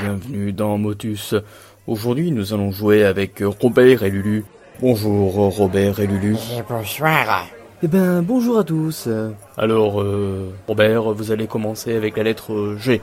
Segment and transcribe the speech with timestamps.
[0.00, 1.34] bienvenue dans Motus.
[1.86, 4.44] Aujourd'hui, nous allons jouer avec Robert et Lulu.
[4.80, 6.36] Bonjour Robert et Lulu.
[6.56, 7.46] Et bonsoir.
[7.82, 9.08] Eh ben, bonjour à tous.
[9.56, 13.00] Alors, euh, Robert, vous allez commencer avec la lettre G.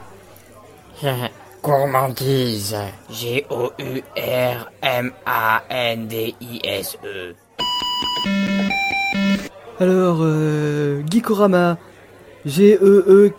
[1.63, 2.75] Gourmandise.
[3.09, 3.75] G-O-U-R-M-A-N-D-I-S-E.
[9.79, 11.77] Alors, euh, Gikorama.
[12.45, 13.33] E G-E-E-K-O-R-A-M-A.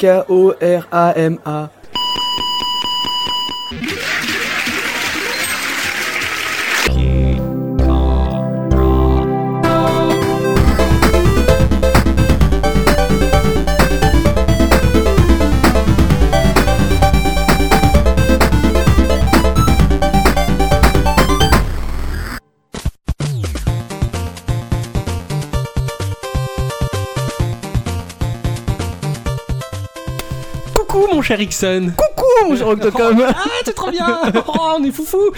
[31.24, 33.22] Cher Ixon Coucou, mon cher Octocom.
[33.26, 35.32] Ah c'est trop bien Oh on est foufou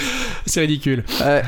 [0.44, 1.04] C'est ridicule.
[1.20, 1.42] Ouais,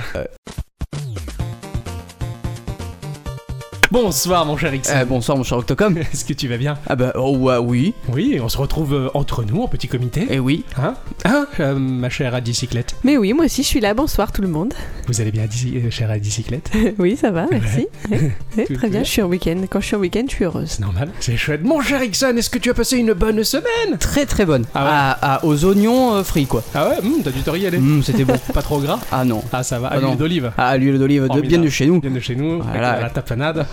[4.02, 4.92] Bonsoir mon cher Ixon.
[4.94, 5.98] euh, bonsoir, mon cher Octocom.
[6.12, 7.94] Est-ce que tu vas bien Ah bah, oh, ouais, oui.
[8.12, 10.24] Oui, on se retrouve euh, entre nous en petit comité.
[10.30, 10.64] Eh oui.
[10.80, 13.94] Hein Hein euh, ma chère à bicyclette Mais oui, moi aussi je suis là.
[13.94, 14.72] Bonsoir tout le monde.
[15.08, 17.88] Vous allez bien, euh, chère à bicyclette oui, ça va, merci.
[18.10, 19.02] Ouais, ouais, Tout très bien, bien.
[19.04, 19.56] je suis en week-end.
[19.68, 20.68] Quand je suis en week-end, je suis heureuse.
[20.70, 21.64] C'est normal, c'est chouette.
[21.64, 23.98] Mon cher Ixon, est-ce que tu as passé une bonne semaine?
[23.98, 24.64] Très très bonne.
[24.76, 26.62] Ah ouais À- à- aux oignons euh, frits, quoi.
[26.72, 28.34] Ah ouais hum, T'as dû te régaler Hum, C'était bon.
[28.54, 29.00] Pas trop gras?
[29.10, 29.42] Ah non.
[29.52, 30.52] Ah ça va, Ah à l'huile d'olive.
[30.56, 31.48] Ah, l'huile d'olive, de, Formidable.
[31.48, 32.00] bien de chez nous.
[32.00, 32.90] Bien de chez nous, Voilà.
[32.92, 33.66] avec la tapenade.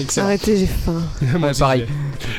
[0.00, 0.26] Excellent.
[0.26, 1.02] Arrêtez, j'ai faim.
[1.38, 1.86] Moi aussi, pareil.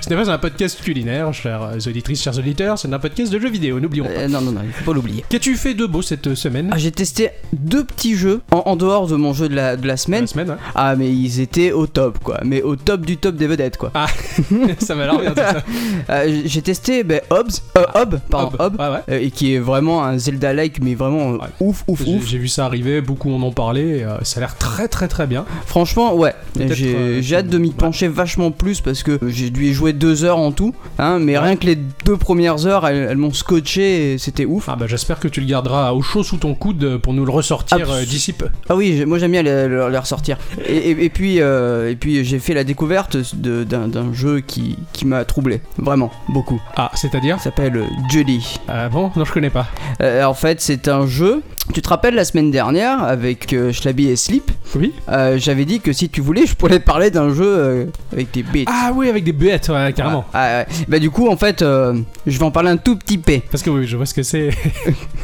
[0.01, 3.49] Ce n'est pas un podcast culinaire, chères auditrices, chers auditeurs, c'est un podcast de jeux
[3.49, 4.11] vidéo, n'oublions pas.
[4.11, 5.23] Euh, non, non, non, il faut pas l'oublier.
[5.29, 6.69] Qu'as-tu fait de beau cette semaine?
[6.71, 9.85] Ah, j'ai testé deux petits jeux en, en dehors de mon jeu de la, de
[9.87, 10.21] la semaine.
[10.21, 12.39] La semaine, hein Ah, mais ils étaient au top, quoi.
[12.43, 13.91] Mais au top du top des vedettes, quoi.
[13.93, 14.07] Ah,
[14.79, 15.63] ça m'a l'air bien ça.
[16.09, 18.73] Euh, j'ai testé ben, Hobbs, euh, Hob, pardon, Hob.
[18.73, 18.99] Hob, Ouais, ouais.
[19.09, 21.47] euh, et qui est vraiment un Zelda-like, mais vraiment Ouais.
[21.59, 22.25] ouf, ouf, ouf.
[22.25, 25.45] j'ai vu ça arriver, beaucoup en ont parlé, ça a l'air très très très bien.
[25.67, 29.73] Franchement, ouais, j'ai j'ai hâte de m'y pencher vachement plus parce que j'ai dû y
[29.73, 33.17] jouer deux heures en tout, hein, mais rien que les deux premières heures, elles, elles
[33.17, 34.67] m'ont scotché et c'était ouf.
[34.69, 37.31] Ah bah j'espère que tu le garderas au chaud sous ton coude pour nous le
[37.31, 38.47] ressortir Abs- euh, d'ici peu.
[38.69, 40.37] Ah oui, moi j'aime bien les, ressortir.
[40.67, 44.39] Et, et- et puis, euh, et puis j'ai fait la découverte de- d'un d'un jeu
[44.41, 46.61] qui, qui m'a troublé, vraiment, beaucoup.
[46.75, 48.57] Ah, c'est-à-dire Il s'appelle Jelly.
[48.67, 49.11] Ah bon?
[49.15, 49.67] Non, je connais pas.
[50.01, 51.41] Euh, en fait, c'est un jeu.
[51.73, 54.91] Tu te rappelles la semaine dernière avec Schlaby et Sleep Oui
[55.37, 58.67] J'avais dit que si tu voulais, je pourrais parler d'un jeu avec des bêtes.
[58.71, 60.25] Ah oui, avec des bêtes, ouais, carrément.
[60.33, 60.85] Ah, ouais.
[60.87, 61.93] Bah du coup en fait euh,
[62.27, 63.39] je vais en parler un tout petit peu.
[63.51, 64.49] Parce que oui, je vois ce que c'est.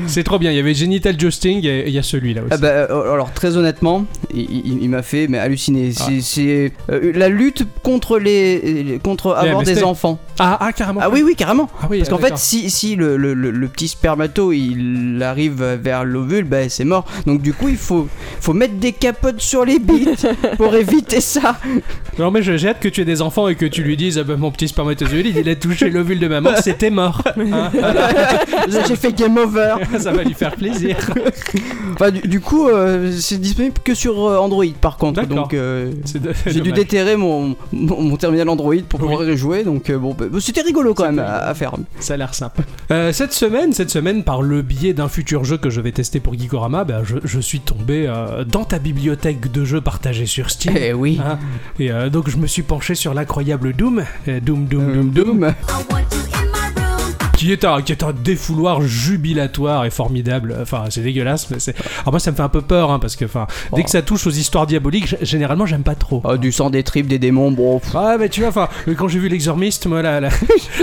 [0.08, 0.52] c'est trop bien.
[0.52, 2.52] Il y avait Genital Justing et il y a celui-là aussi.
[2.54, 5.92] Ah bah, euh, alors très honnêtement, il, il- il m'a fait mais halluciner.
[6.00, 6.08] Ah.
[6.22, 9.74] C'est- euh, la lutte contre les les- contre avoir MST.
[9.76, 10.20] des enfants.
[10.40, 11.02] Ah, ah, carrément.
[11.04, 11.70] Ah oui oui carrément.
[11.82, 15.64] Ah oui, Parce qu'en fait si, si le, le- le- le petit spermato il arrive
[15.82, 17.06] vers l'ovule bah c'est mort.
[17.26, 18.08] Donc du coup il faut
[18.40, 21.58] faut mettre des capotes sur les bites pour éviter ça.
[22.18, 24.18] Non mais je- j'ai hâte que tu aies des enfants et que tu lui dises
[24.18, 27.22] ah bah, mon petit spermatozoïde il a touché l'ovule de maman c'était mort.
[27.52, 27.72] Hein,
[28.88, 29.76] J'ai fait game over.
[30.00, 30.96] ça va lui faire plaisir.
[31.94, 35.26] Enfin, du, du coup euh, c'est disponible que sur euh, Android par contre.
[35.26, 35.92] Donc euh,
[36.46, 40.26] J'ai dû déterrer mon, mon, mon terminal Android pour pouvoir y jouer, donc bon, bah,
[40.40, 41.74] c'était rigolo quand même à, faire.
[42.00, 42.32] ça a l'air
[42.92, 46.20] Euh, cette semaine cette semaine par le biais d'un futur jeu que je vais tester
[46.20, 48.12] pour Geekorama bah, je, je suis tombé
[48.48, 50.76] dans ta bibliothèque de jeux partagés sur Steam.
[50.78, 51.20] Eh oui.
[51.24, 51.40] Hein,
[51.80, 56.31] et donc je me suis penché sur l'incroyable Doom, euh, Doom, Doom, Doom, Doom, eh.
[57.42, 60.56] Qui est un, qui est un défouloir jubilatoire et formidable.
[60.62, 61.76] Enfin, c'est dégueulasse, mais c'est.
[62.02, 63.84] Alors moi, ça me fait un peu peur, hein, parce que, enfin, dès Oh.
[63.84, 66.22] que ça touche aux histoires diaboliques, généralement, j'aime pas trop.
[66.24, 67.82] Ah, du sang des tripes, des démons, bon.
[67.96, 70.30] Ouais, mais tu vois, enfin, quand j'ai vu l'exormiste, moi, à, la,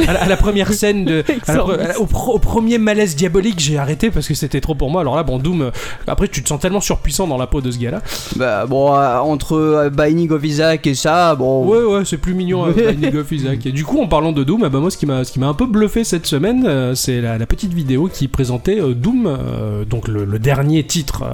[0.07, 3.15] à la première scène de, à la pre- à la- au, pro- au premier malaise
[3.15, 5.01] diabolique, j'ai arrêté parce que c'était trop pour moi.
[5.03, 5.71] Alors là, bon, Doom, euh,
[6.07, 8.03] après, tu te sens tellement surpuissant dans la peau de ce gars-là.
[8.37, 11.67] Bah, bon, euh, entre euh, Binding of Isaac et ça, bon.
[11.67, 13.65] Ouais, ouais, c'est plus mignon, euh, Binding of Isaac.
[13.67, 15.47] Et du coup, en parlant de Doom, ben, moi, ce qui m'a, ce qui m'a
[15.47, 19.27] un peu bluffé cette semaine, euh, c'est la, la petite vidéo qui présentait euh, Doom,
[19.27, 21.25] euh, donc le, le dernier titre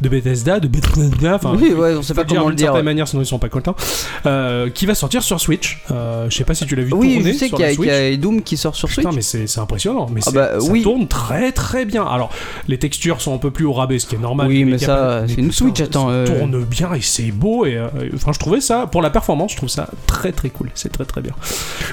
[0.00, 1.54] de Bethesda, de Bethesda, enfin.
[1.60, 2.66] oui, ouais, on sait pas comment le d'une dire.
[2.68, 3.76] certaine manière, sinon ils sont pas contents.
[4.74, 5.82] Qui va sortir sur Switch.
[5.88, 7.74] Je sais pas si tu l'as vu Oui, tourner je sais sur qu'il y, a-
[7.74, 8.14] qu'il y Switch.
[8.14, 9.06] a Doom qui sort sur Switch.
[9.06, 10.08] Putain, mais c'est impressionnant.
[10.12, 10.82] Mais Ah bah, ça oui.
[10.82, 12.04] tourne très très bien.
[12.04, 12.30] Alors,
[12.68, 14.46] les textures sont un peu plus au rabais, ce qui est normal.
[14.48, 16.26] Oui, mais ça, c'est une Switch, attends, Ça euh.
[16.26, 17.66] tourne bien et c'est beau.
[17.66, 17.78] Et
[18.14, 20.70] enfin, je trouvais ça, pour la performance, je trouve ça très très cool.
[20.74, 21.32] C'est très très bien.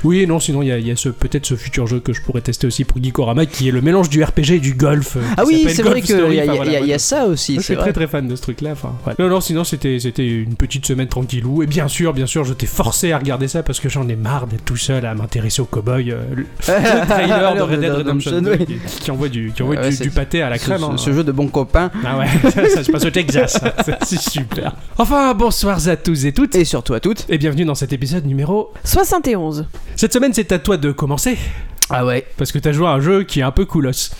[0.04, 2.86] Oui, non, sinon, il y a, peut-être ce futur jeu que je pourrais tester aussi
[2.86, 5.18] pour Geekorama, qui est le mélange du RPG et du golf.
[5.18, 6.82] euh, Ah oui, c'est vrai qu'il y, a- Enfin, y a- voilà, y a- y
[6.84, 6.96] voilà.
[6.96, 7.56] a ça aussi.
[7.56, 7.94] Je suis très vrai.
[7.94, 8.72] très fan de ce truc-là.
[8.72, 8.94] Enfin.
[9.20, 11.64] Non, non, sinon c'était une petite semaine tranquillou.
[11.64, 14.16] Et bien sûr, bien sûr, je t'ai forcé à regarder ça parce que j'en ai
[14.16, 16.12] marre d'être tout seul à m'intéresser au cowboy.
[16.12, 18.66] euh, le, le trailer de Red Dead Redemption 2 oui.
[18.66, 20.80] qui, qui envoie du qui envoie Ouais, du, du pâté à la crème.
[20.80, 20.98] ce- hein.
[20.98, 21.92] ce jeu de bons copains.
[22.06, 22.28] Ah ouais,
[22.70, 23.60] ça se passe au Texas.
[23.64, 23.72] hein.
[24.06, 24.76] C'est super.
[24.98, 26.56] Enfin, bonsoir à tous et toutes.
[26.56, 27.26] Et surtout à toutes.
[27.30, 28.72] Et bienvenue dans cet épisode numéro.
[28.84, 29.66] 71.
[29.96, 31.38] Cette semaine, c'est à toi de commencer.
[31.90, 32.26] Ah ouais.
[32.38, 34.12] Parce que t'as joué à un jeu qui est un peu coolos.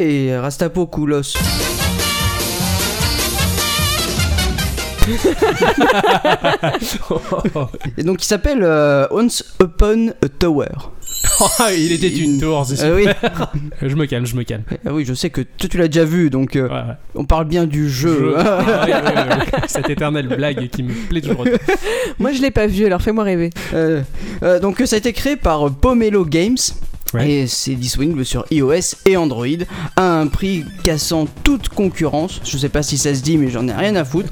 [0.00, 1.34] Et Rastapo Koulos.
[7.98, 10.68] Et donc il s'appelle euh, Once Upon a Tower.
[11.76, 13.02] Il était une tour, c'est Euh, oui.
[13.08, 13.52] super.
[13.82, 14.62] Je me calme, je me calme.
[14.86, 16.94] Ah oui, je sais que toi tu l'as déjà vu, donc euh, Ouais, ouais.
[17.14, 18.34] on parle bien du jeu.
[18.36, 19.46] Je- Ah, ouais, ouais, ouais, ouais.
[19.66, 21.44] Cette éternelle blague qui me plaît toujours.
[22.18, 23.50] Moi, je l'ai pas vu, alors fais-moi rêver.
[23.72, 24.02] Euh,
[24.42, 26.56] euh, donc ça a été créé par Pomelo Games.
[27.20, 29.46] Et c'est disponible sur iOS et Android
[29.96, 32.40] à un prix cassant toute concurrence.
[32.44, 34.30] Je sais pas si ça se dit, mais j'en ai rien à foutre.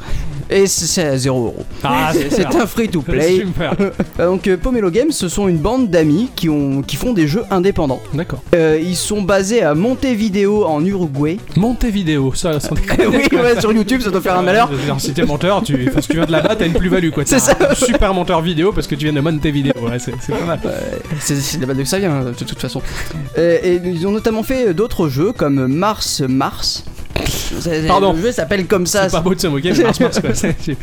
[0.52, 1.64] Et c'est à 0 euros.
[1.82, 3.40] Ah, C'est un free to play.
[3.40, 3.74] Super.
[3.80, 3.90] Euh,
[4.26, 7.44] Donc euh, Pomelo Games, ce sont une bande d'amis qui, ont, qui font des jeux
[7.50, 8.00] indépendants.
[8.12, 8.42] D'accord.
[8.54, 11.38] Euh, ils sont basés à Montevideo en Uruguay.
[11.56, 14.68] Montevideo, ça, sans oui, ouais, sur YouTube, ça doit faire un malheur.
[14.68, 15.88] Dire, Si t'es monteur, tu...
[15.88, 17.24] enfin, si tu viens de là-bas, t'as une plus-value quoi.
[17.26, 19.72] C'est un super monteur vidéo parce que tu viens de Montevideo.
[19.80, 20.60] Ouais, c'est pas mal.
[21.20, 22.82] C'est de là que ça vient, de toute façon.
[23.38, 26.84] Euh, et ils ont notamment fait d'autres jeux comme Mars Mars.
[27.86, 28.12] Pardon.
[28.14, 29.04] Le jeu s'appelle comme ça.
[29.08, 30.30] C'est pas beau de se moquer, mais Mars Mars quoi.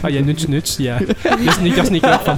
[0.02, 2.20] Pas, Il y a Nuts Nuts, il y a le Sneaker Sneaker.
[2.22, 2.38] enfin,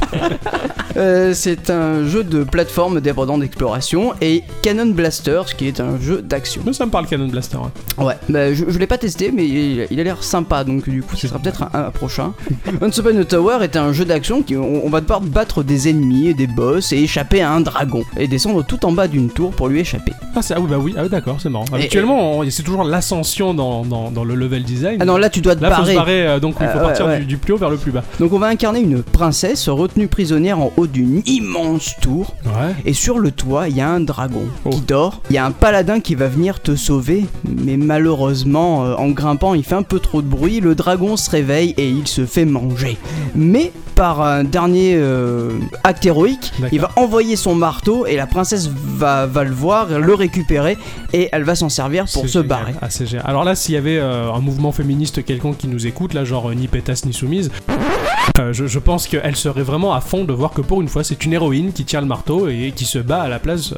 [0.97, 6.21] Euh, c'est un jeu de plateforme dépendant d'exploration et Cannon Blasters qui est un jeu
[6.21, 6.61] d'action.
[6.73, 7.57] Ça me parle Cannon Blaster.
[7.97, 8.05] ouais.
[8.05, 11.01] Ouais, bah, je, je l'ai pas testé mais il, il a l'air sympa donc du
[11.01, 12.33] coup ce sera peut-être un, un prochain.
[12.81, 15.87] Once Upon a Tower est un jeu d'action qui on, on va devoir battre des
[15.89, 19.29] ennemis et des boss et échapper à un dragon et descendre tout en bas d'une
[19.29, 20.11] tour pour lui échapper.
[20.35, 21.65] Ah, ah oui, bah oui, ah, oui, d'accord, c'est marrant.
[21.73, 24.97] Habituellement, c'est toujours l'ascension dans, dans, dans le level design.
[24.99, 26.27] Ah non là tu dois te Là, faut se barrer.
[26.27, 27.19] euh, donc il faut Euh, partir ouais.
[27.19, 28.03] Du, du plus haut vers le plus bas.
[28.19, 32.73] Donc on va incarner une princesse retenue prisonnière en haut d'une immense tour Ouais.
[32.85, 34.69] et sur le toit il y a un dragon Oh.
[34.69, 35.21] qui dort.
[35.29, 39.53] Il y a un paladin qui va venir te sauver mais malheureusement euh, en grimpant
[39.53, 42.45] il fait un peu trop de bruit, le dragon se réveille et il se fait
[42.45, 42.97] manger.
[43.35, 45.51] Mais par un dernier euh,
[45.83, 50.13] acte héroïque, il va envoyer son marteau et la princesse va, va le voir, le
[50.15, 50.77] récupérer
[51.13, 52.47] et elle va s'en servir pour se génial.
[52.47, 52.73] barrer.
[52.81, 53.25] Ah, c'est génial.
[53.27, 56.49] Alors là, s'il y avait euh, un mouvement féministe quelconque qui nous écoute, là, genre
[56.49, 57.51] euh, ni pétasse ni soumise,
[58.39, 61.03] euh, je, je pense qu'elle serait vraiment à fond de voir que pour une fois,
[61.03, 63.73] c'est une héroïne qui tient le marteau et qui se bat à la place.
[63.73, 63.77] euh,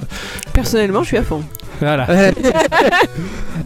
[0.53, 1.41] Personnellement, je suis à fond.
[1.79, 2.07] Voilà.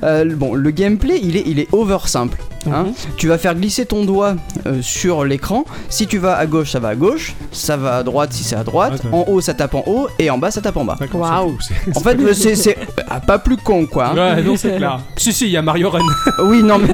[0.03, 2.37] Euh, bon, le gameplay, il est, il est over simple.
[2.69, 2.83] Hein.
[2.83, 2.93] Mhm.
[3.15, 4.35] Tu vas faire glisser ton doigt
[4.67, 5.65] euh, sur l'écran.
[5.89, 7.33] Si tu vas à gauche, ça va à gauche.
[7.51, 9.01] Ça va à droite si c'est à droite.
[9.11, 10.07] En haut, ça tape en haut.
[10.19, 10.97] Et en bas, ça tape en bas.
[11.13, 11.57] Waouh.
[11.95, 12.77] En fait, c'est c'est-
[13.09, 14.09] ah, pas plus con, quoi.
[14.09, 14.35] hein.
[14.35, 14.99] Ouais, non, c'est clair.
[15.17, 16.05] Si, si, il y a Mario Run.
[16.43, 16.89] Oui, non, mais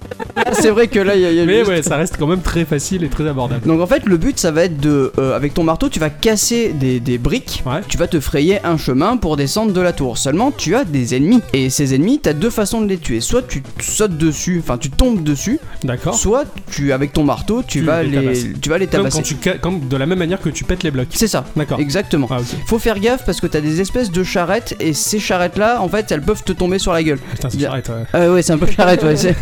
[0.53, 2.27] c'est vrai que là, il y a, y a Mais juste- ouais, ça reste quand
[2.27, 3.67] même très facile et très abordable.
[3.67, 6.09] Donc en fait, le but, ça va être de, euh, avec ton marteau, tu vas
[6.09, 7.63] casser des, des briques.
[7.65, 7.81] Ouais.
[7.87, 10.17] Tu vas te frayer un chemin pour descendre de la tour.
[10.17, 11.41] Seulement, tu as des ennemis.
[11.53, 13.21] Et ces ennemis, t'as deux façons de les tuer.
[13.21, 15.59] Soit tu sautes dessus, enfin tu tombes dessus.
[15.83, 16.15] D'accord.
[16.15, 18.45] Soit tu, avec ton marteau, tu, Tu vas les les, tabasses.
[18.61, 19.17] tu vas les Comme, tabasser.
[19.17, 21.07] quand tu ca- comme de la même manière que tu pètes les blocs.
[21.11, 21.45] C'est ça.
[21.55, 21.79] D'accord.
[21.79, 22.27] Exactement.
[22.31, 22.45] Ah, ok.
[22.67, 25.89] Faut faire gaffe parce que t'as des espèces de charrettes et ces charrettes là en
[25.89, 27.19] fait elles peuvent te tomber sur la gueule.
[27.19, 27.67] Putain, c'est Bien.
[27.69, 27.89] j'arrête.
[27.89, 28.03] Ouais.
[28.13, 29.15] Ah ouais c'est un peu charrette ouais.
[29.17, 29.35] c'est-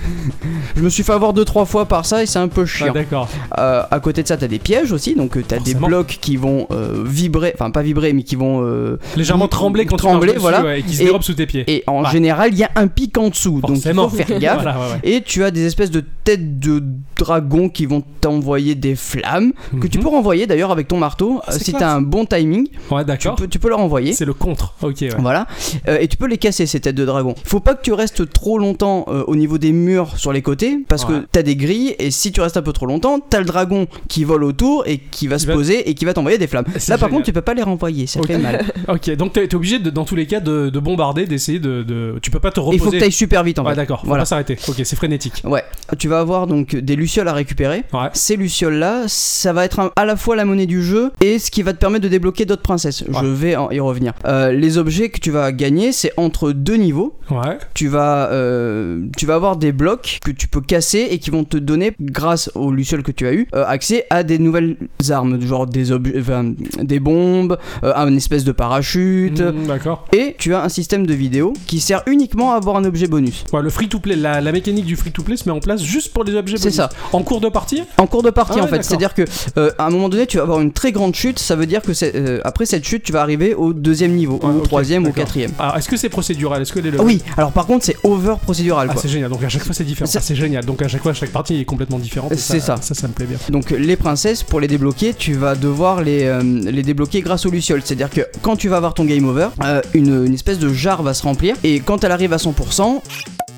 [0.76, 2.66] Je me suis fait avoir deux trois fois par ça et c'est un peu Ah,
[2.66, 2.94] chiant.
[2.94, 3.28] d'accord.
[3.58, 6.38] Euh, à côté de ça t'as des pièges aussi donc euh, t'as des blocs qui
[6.38, 10.40] vont euh, vibrer, enfin pas vibrer mais qui vont euh, Légèrement trembler quand Trembler, tu
[10.40, 10.64] marches dessus, voilà.
[10.64, 11.64] ouais, et qui se Et- dérobe sous tes pieds.
[11.68, 12.10] et en Ouais.
[12.12, 14.62] général il y a un pic en dessous donc il faut faire gaffe.
[14.64, 15.00] Voilà, ouais.
[15.04, 16.84] Et tu as des espèces de têtes de
[17.18, 20.04] dragons qui vont t'envoyer des flammes que tu Mhm.
[20.04, 22.68] peux renvoyer d'ailleurs avec ton marteau Ah, si t'as un bon timing.
[22.90, 23.36] Ouais, Tu d'accord.
[23.36, 24.14] peux, tu peux leur envoyer.
[24.14, 24.76] C'est le contre.
[24.82, 25.10] Ok, ouais.
[25.20, 25.48] Voilà,
[25.88, 27.36] Euh, et tu peux les casser ces têtes de dragon.
[27.46, 31.06] Faut pas que tu restes trop longtemps au niveau des murs sur les côtés parce
[31.06, 33.88] que t'as des grilles et si tu restes un peu trop longtemps, t'as le dragon
[34.08, 36.48] qui vole autour et qui va Qui se va- poser et qui va t'envoyer des
[36.48, 36.66] flammes.
[36.88, 38.66] Là par contre, tu peux pas les renvoyer, ça fait mal.
[38.88, 42.16] Ok, donc t'es obligé de, dans tous les cas de, de bombarder, d'essayer de, de-
[42.22, 42.78] Tu peux pas te reposer.
[42.78, 43.76] il faut que t'ailles super vite en Ouais, fait.
[43.78, 44.02] d'accord.
[44.06, 44.22] Voilà.
[44.22, 44.58] pas s'arrêter.
[44.68, 45.42] Ok, c'est frénétique.
[45.46, 45.64] Ouais,
[45.98, 47.84] tu vas avoir donc des lucioles à récupérer.
[47.94, 48.10] Ouais.
[48.14, 51.40] Ces lucioles là, ça va être un- à la fois la monnaie du jeu et
[51.40, 53.04] ce qui va te permettre de débloquer d'autres princesses.
[53.10, 54.14] Je vais en- y revenir.
[54.26, 57.18] Euh, les objets que tu vas gagner, c'est entre deux niveaux.
[57.30, 57.58] Ouais.
[57.74, 61.30] tu vas, euh, tu vas avoir des blocs que tu peux peu cassés et qui
[61.30, 64.76] vont te donner, grâce au Luciole que tu as eu, euh, accès à des nouvelles
[65.10, 66.52] armes, genre des objets, enfin,
[66.82, 69.40] des bombes, euh, un espèce de parachute.
[69.42, 70.06] Mm, D'accord.
[70.14, 73.46] Et tu as un système de vidéo qui sert uniquement à avoir un objet bonus.
[73.54, 76.36] Ouais, le free-to-play, la, la mécanique du free-to-play se met en place juste pour les
[76.36, 76.76] objets C'est bonus.
[76.76, 76.90] ça.
[77.14, 77.84] En cours de partie?
[77.98, 79.24] En cours de partie Ah en ouais, fait, c'est-à-dire que
[79.58, 81.82] euh, à un moment donné tu vas avoir une très grande chute, ça veut dire
[81.82, 84.62] que c'est, euh, après cette chute tu vas arriver au deuxième niveau, Ouais, ou au
[84.62, 85.52] troisième, ou au quatrième.
[85.60, 86.62] Alors, est-ce que c'est procédural?
[86.62, 89.30] Est-ce que les Ah oui, alors par contre c'est over procédural Ah, c'est génial.
[89.30, 90.10] Donc à chaque fois c'est différent.
[90.10, 90.66] Ça- Ah, c'est génial.
[90.66, 92.34] Donc à chaque fois chaque partie est complètement différente.
[92.36, 92.76] C'est ça.
[92.82, 93.38] Ça, ça me plaît bien.
[93.50, 96.42] Donc les princesses, pour les débloquer, tu vas devoir les, euh,
[96.82, 97.82] débloquer grâce au Luciole.
[97.86, 101.04] C'est-à-dire que quand tu vas avoir ton game over, euh, une, une espèce de jarre
[101.04, 103.02] va se remplir et quand elle arrive à 100%,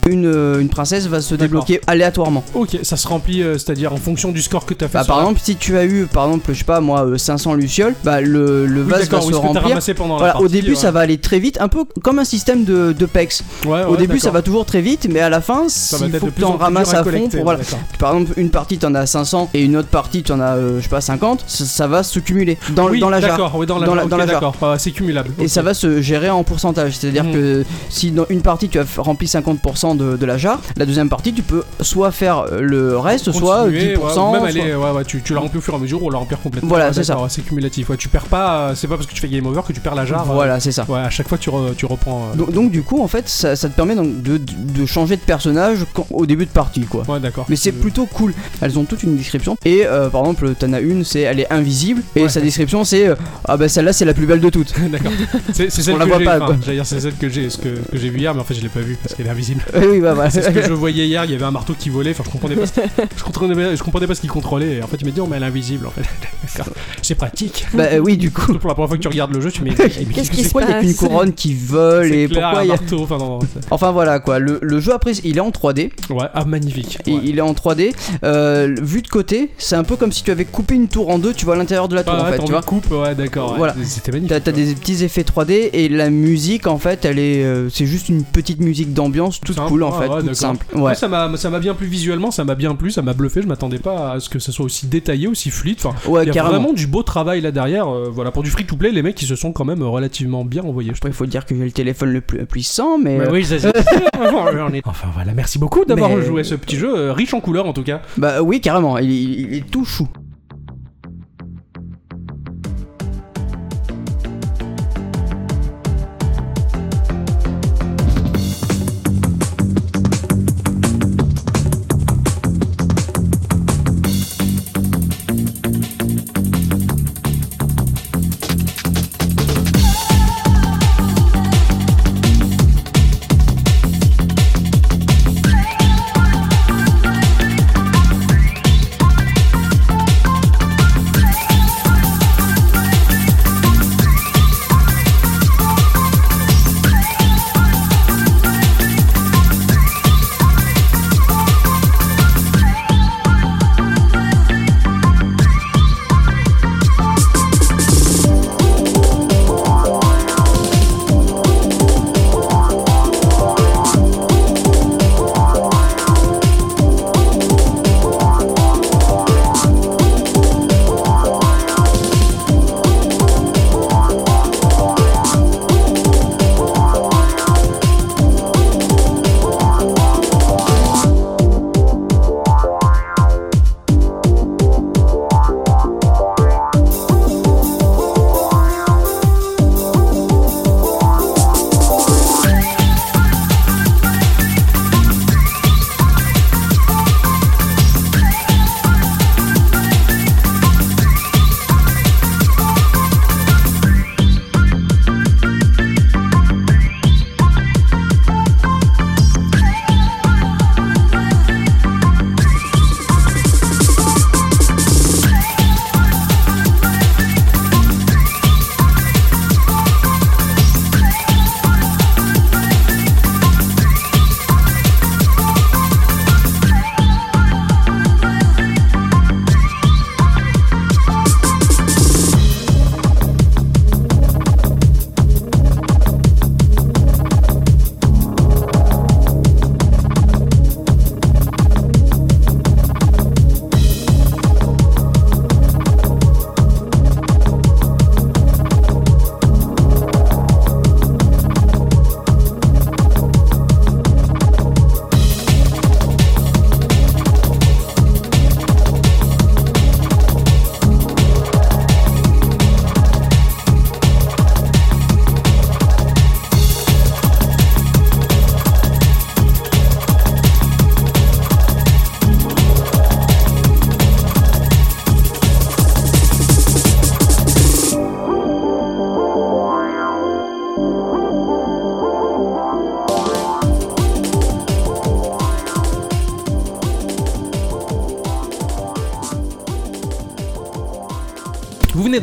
[0.10, 2.44] une, euh, une princesse va se débloquer aléatoirement.
[2.54, 4.94] Ok, ça se remplit, euh, c'est-à-dire en fonction du score que tu as fait.
[4.98, 7.06] Bah, sur par la- exemple, si tu as eu, par exemple, je sais pas moi,
[7.06, 9.48] euh, 500 Lucioles, bah le, le Oui, vase va d'accord, se oui, ce que t'as
[9.48, 9.64] remplir.
[9.70, 10.76] ramassé pendant la Voilà, au partie, début ouais.
[10.76, 13.44] ça va aller très vite, un peu comme un système de, de PEX.
[13.66, 14.34] Ouais, Au ouais, début ça d'accord.
[14.34, 16.36] va toujours très vite, mais à la fin, Ça va il être faut de que
[16.36, 17.60] plus tu en en plus ramasses dur à à fond collecter, pour voilà.
[17.60, 17.80] ouais, d'accord.
[18.00, 20.84] Par exemple, une partie t'en as 500 et une autre partie t'en as, euh, je
[20.84, 23.32] sais pas, 50, ça, ça va se cumuler dans, Oui, dans la jarre.
[23.32, 24.10] D'accord, oui, dans la Dans la- jarre.
[24.10, 24.42] dans ok, la jarre.
[24.52, 24.70] d'accord.
[24.74, 25.30] Ah, c'est cumulable.
[25.40, 25.50] Et Ok.
[25.50, 27.34] ça va se gérer en pourcentage, c'est-à-dire Mhm.
[27.34, 30.86] que si dans une partie tu as f- rempli 50% de, de la jarre, la
[30.86, 33.98] deuxième partie tu peux soit faire euh, le reste, soit Continuer, 10%.
[33.98, 34.02] ouais,
[34.42, 36.10] même soit- aller, ouais, ouais, tu, tu la remplis au fur et à mesure ou
[36.10, 36.70] la remplir complètement.
[36.70, 37.18] Voilà, c'est ça.
[37.30, 37.90] C'est cumulatif.
[37.90, 39.80] Ouais, tu perds pas, euh, c'est pas parce que tu fais game over que tu
[39.80, 40.30] perds la jarre.
[40.30, 40.86] euh, Voilà, c'est ça.
[40.96, 42.30] À chaque fois tu, re- tu reprends.
[42.34, 45.16] euh, Donc, donc, du coup en fait ça, ça te permet donc de, de changer
[45.16, 47.04] de personnage quand- au début de partie quoi.
[47.08, 47.46] Ouais, d'accord.
[47.50, 48.34] Mais c'est Euh, plutôt cool.
[48.62, 49.56] Elles ont toute une description.
[49.66, 52.02] Et euh, par exemple, t'en as une, c'est elle est invisible.
[52.16, 54.74] Et sa description, c'est euh, ah bah celle-là, c'est la plus belle de toutes.
[54.92, 55.12] D'accord.
[55.54, 56.28] C'est celle la que j'ai.
[56.30, 58.62] enfin, c'est celle que j'ai, ce que, que j'ai vu hier, mais en fait je
[58.62, 59.64] l'ai pas vue parce qu'elle est invisible.
[59.92, 60.30] oui, bah voilà.
[60.30, 61.26] C'est ce que je voyais hier.
[61.26, 62.12] Il y avait un marteau qui volait.
[62.12, 62.66] Enfin, je comprenais pas.
[62.66, 62.74] Ce
[63.18, 64.78] je comprenais, pas- je comprenais pas ce qu'il contrôlait.
[64.78, 65.88] Et en fait, il m'a dit oh mais elle est invisible.
[65.88, 66.04] En fait,
[67.02, 67.66] c'est pratique.
[67.74, 68.42] bah euh, oui, du coup.
[68.44, 69.74] Surtout pour la première fois que tu regardes le jeu, tu mets.
[69.74, 72.64] Qu'est-ce qui se quoi, il y a qu'une passe couronne qui vole et clair, pourquoi
[72.64, 72.76] il y a...
[72.76, 73.02] marteau.
[73.04, 75.92] Enfin, non, non, c'est- Enfin voilà quoi, le, le jeu après il est en 3D,
[76.10, 76.98] Ouais, ah magnifique.
[77.08, 77.20] Ouais.
[77.24, 80.46] il est en 3D, euh, vu de côté, c'est un peu comme si tu avais
[80.46, 82.38] coupé une tour en deux, tu vois à l'intérieur de la tour Ah, en ouais,
[82.38, 82.62] fait, tu vois.
[82.62, 83.56] coupe, ouais, d'accord.
[83.58, 83.76] Voilà.
[83.84, 84.44] C'était magnifique.
[84.44, 88.10] T'as des petits effets 3D et la musique en fait elle est euh, c'est juste
[88.10, 90.36] une petite musique d'ambiance toute Simple, cool en ah, fait, ouais, toute d'accord.
[90.36, 90.66] simple.
[90.74, 90.96] Moi, Ouais.
[90.96, 93.42] ça m'a ça m'a bien plu visuellement, ça m'a bien plu, ça m'a bluffé.
[93.42, 95.78] Je m'attendais pas à ce que ça soit aussi détaillé, aussi fluide.
[95.84, 96.56] Enfin, Ouais, il y a carrément.
[96.60, 97.88] vraiment du beau travail là derrière.
[97.88, 100.46] euh, voilà, pour du free to play, les mecs ils se sont quand même relativement
[100.46, 100.92] bien envoyés.
[100.94, 103.18] je Après, il faut dire que j'ai le téléphone le plus puissant, mais.
[103.18, 103.74] Bah euh, oui, ça c'est.
[104.86, 107.74] enfin voilà, merci beaucoup d'avoir Mais- joué ce petit jeu, euh, riche en couleurs en
[107.74, 108.02] tout cas.
[108.18, 110.08] Bah oui, carrément, il, il- il est tout chou.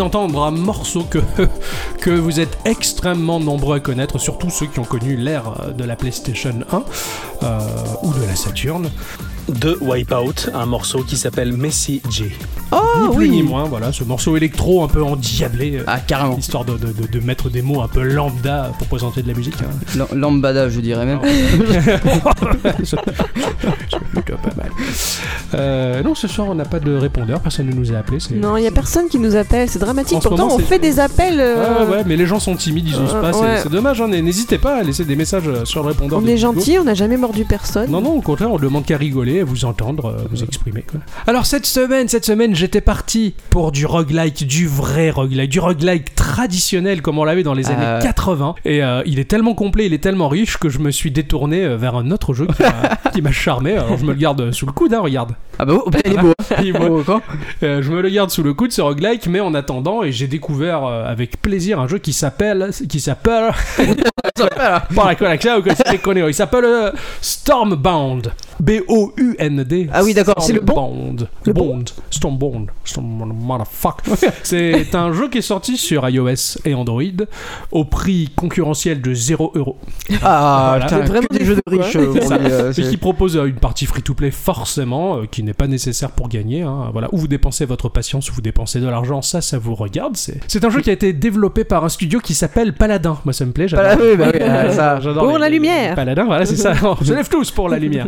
[0.01, 1.05] D'entendre un morceau
[2.01, 5.95] que, vous êtes extrêmement nombreux à connaître, surtout ceux qui ont connu l'ère de la
[5.95, 6.83] PlayStation 1
[7.43, 7.61] euh,
[8.03, 8.91] ou de la Saturn.
[9.51, 12.33] De Wipeout, un morceau qui s'appelle Messi J.
[12.73, 15.99] Oh ni plus oui ni moins, voilà, ce morceau électro un peu endiablé, euh, Ah,
[15.99, 16.37] carrément.
[16.39, 19.35] histoire de, de- de- de mettre des mots un peu lambda pour présenter de la
[19.35, 19.55] musique.
[19.63, 20.07] hein.
[20.15, 21.21] Lambada, je dirais même.
[24.13, 24.71] plutôt pas mal.
[25.55, 28.19] Euh, non, ce soir on n'a pas de répondeur, personne ne nous a appelé.
[28.35, 30.17] Non, il y a personne qui nous appelle, c'est dramatique.
[30.17, 31.41] En Pourtant, moment, on fait des appels.
[31.41, 33.61] euh, Ah ouais, mais les gens sont timides, ils osent Euh, pas, c'est ouais.
[33.63, 36.21] c'est dommage, hein, n'hésitez pas à laisser des messages euh, sur le répondeur.
[36.23, 37.91] On est gentil, on n'a jamais mordu personne.
[37.91, 40.83] Non, non, au contraire, on demande qu'à rigoler, à vous entendre, euh, vous exprimer.
[40.91, 41.01] Quoi.
[41.27, 46.15] Alors cette semaine, cette semaine, j'étais parti pour du roguelike, du vrai roguelike, du roguelike
[46.15, 48.55] traditionnel comme on l'avait dans les années 80.
[48.67, 51.65] Et euh, il est tellement complet, il est tellement riche que je me suis détourné
[51.65, 52.47] euh, vers un autre jeu
[53.15, 53.73] qui m'a- charmé.
[53.77, 55.33] Alors je me le garde sous le coude, hein, regarde.
[55.59, 56.29] Ah bah, oh, bah, il est beau.
[56.29, 56.55] hein.
[56.63, 56.99] Il est beau.
[57.01, 57.23] Oh, quoi
[57.63, 60.27] Euh, je me le garde sous le coude, ce roguelike, mais en attendant, et j'ai
[60.27, 63.53] découvert euh, avec plaisir un jeu qui s'appelle, qui s'appelle,
[64.95, 65.37] par la
[66.29, 66.91] il s'appelle euh,
[67.21, 68.33] Stormbound.
[68.61, 69.89] B-O-U-N-D.
[69.93, 70.73] Ah oui, d'accord, c'est le bon.
[70.75, 71.29] Stormbound.
[71.47, 71.85] Le bon Bond.
[72.11, 72.50] Stormbound.
[74.43, 77.03] C'est un jeu qui est sorti sur iOS et Android
[77.73, 79.79] au prix concurrentiel de 0 euros.
[80.23, 80.89] Ah, Voilà.
[80.89, 81.97] C'est vraiment des jeux de riches.
[81.97, 86.29] euh, euh, Et qui propose euh, une partie free-to-play forcément, qui n'est pas nécessaire pour
[86.29, 86.63] gagner.
[86.63, 86.91] hein.
[86.93, 90.17] Voilà, où vous dépensez votre patience, où vous dépensez de l'argent, ça, ça vous regarde.
[90.17, 93.19] C'est c'est un jeu qui a été développé par un studio qui s'appelle Paladin.
[93.25, 93.69] Moi, ça me plaît.
[93.69, 93.85] j'adore.
[93.97, 95.01] Paladin, oui, bah oui, ah, ça.
[95.15, 95.91] Pour les- la lumière.
[95.91, 96.73] les Paladins, voilà, c'est ça.
[96.83, 98.07] On se lève tous pour la lumière.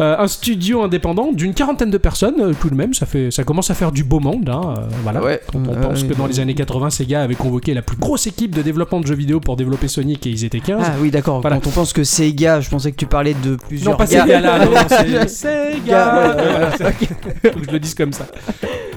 [0.00, 2.94] Euh, un studio indépendant d'une quarantaine de personnes, tout de même.
[2.94, 4.48] Ça, fait, ça commence à faire du beau monde.
[4.48, 5.22] hein, euh, voilà.
[5.22, 5.40] Ouais.
[5.50, 8.26] Quand on Euh, pense que dans les années 80, Sega avait convoqué la plus grosse
[8.26, 10.82] équipe de développement de jeux vidéo pour développer Sonic et ils étaient 15.
[10.84, 11.40] Ah oui, d'accord.
[11.40, 11.56] Voilà.
[11.56, 14.22] Quand on pense que Sega, je pensais que tu parlais de plusieurs Non, pas gars.
[14.22, 16.70] Sega là, non, c'est Sega.
[17.42, 18.26] Je le dise comme ça.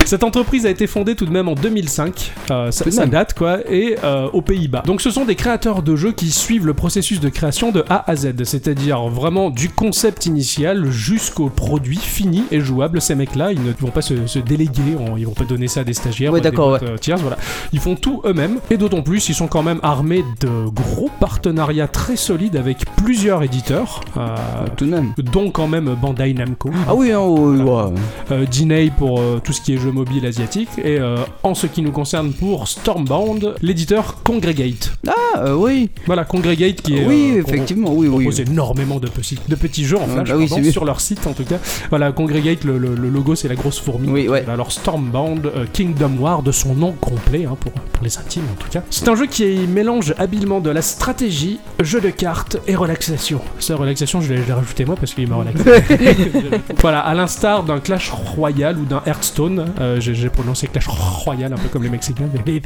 [0.04, 3.96] Cette entreprise a été fondée tout de même en 2005, euh, ça, date quoi, et
[4.04, 4.84] euh, aux Pays-Bas.
[4.86, 8.08] Donc ce sont des créateurs de jeux qui suivent le processus de création de A
[8.08, 13.00] à Z, c'est-à-dire vraiment du concept initial jusqu'au produit fini et jouable.
[13.00, 15.80] Ces mecs-là, ils ne vont pas se, se déléguer, on- ils vont pas donner ça
[15.80, 17.36] à des stagiaires, Ouais, ou à des boîtes, euh, tierces, voilà.
[17.72, 21.88] Ils font tout eux-mêmes, et d'autant plus, ils sont quand même armés de gros partenariats
[21.88, 24.00] très solides avec plusieurs éditeurs.
[24.16, 24.34] euh,
[24.76, 25.12] Tout de même.
[25.18, 27.92] dont quand même Bandai Namco, Ah oui, hein, ouais, ouais.
[28.32, 30.98] euh, Dinei pour tout ce qui est jeux mobiles asiatiques, et
[31.42, 34.92] en ce qui nous concerne pour Stormbound, l'éditeur Congregate.
[35.06, 35.90] Ah oui.
[36.06, 37.06] Voilà, Congregate qui est...
[37.06, 38.24] oui, effectivement, oui, oui.
[38.24, 40.84] propose énormément de petits, de petits jeux en Ah, flash bah oui, pardon, c'est sur
[40.84, 41.58] leur site en tout cas.
[41.90, 44.08] Voilà, Congregate, le, le- le logo c'est la grosse fourmi.
[44.08, 44.44] Oui, ouais.
[44.48, 48.60] Alors Stormbound euh, Kingdom War de son nom complet hein, pour, pour les intimes en
[48.60, 48.82] tout cas.
[48.90, 53.40] C'est un jeu qui mélange habilement de la stratégie, jeu de cartes et relaxation.
[53.58, 55.64] Ça relaxation je l'ai rajouté moi parce qu'il m'a relaxé.
[56.80, 61.56] voilà, à l'instar d'un Clash Royale ou d'un Hearthstone, euh, j'ai prononcé Clash Royale un
[61.56, 62.28] peu comme les Mexicains.
[62.46, 62.60] mais-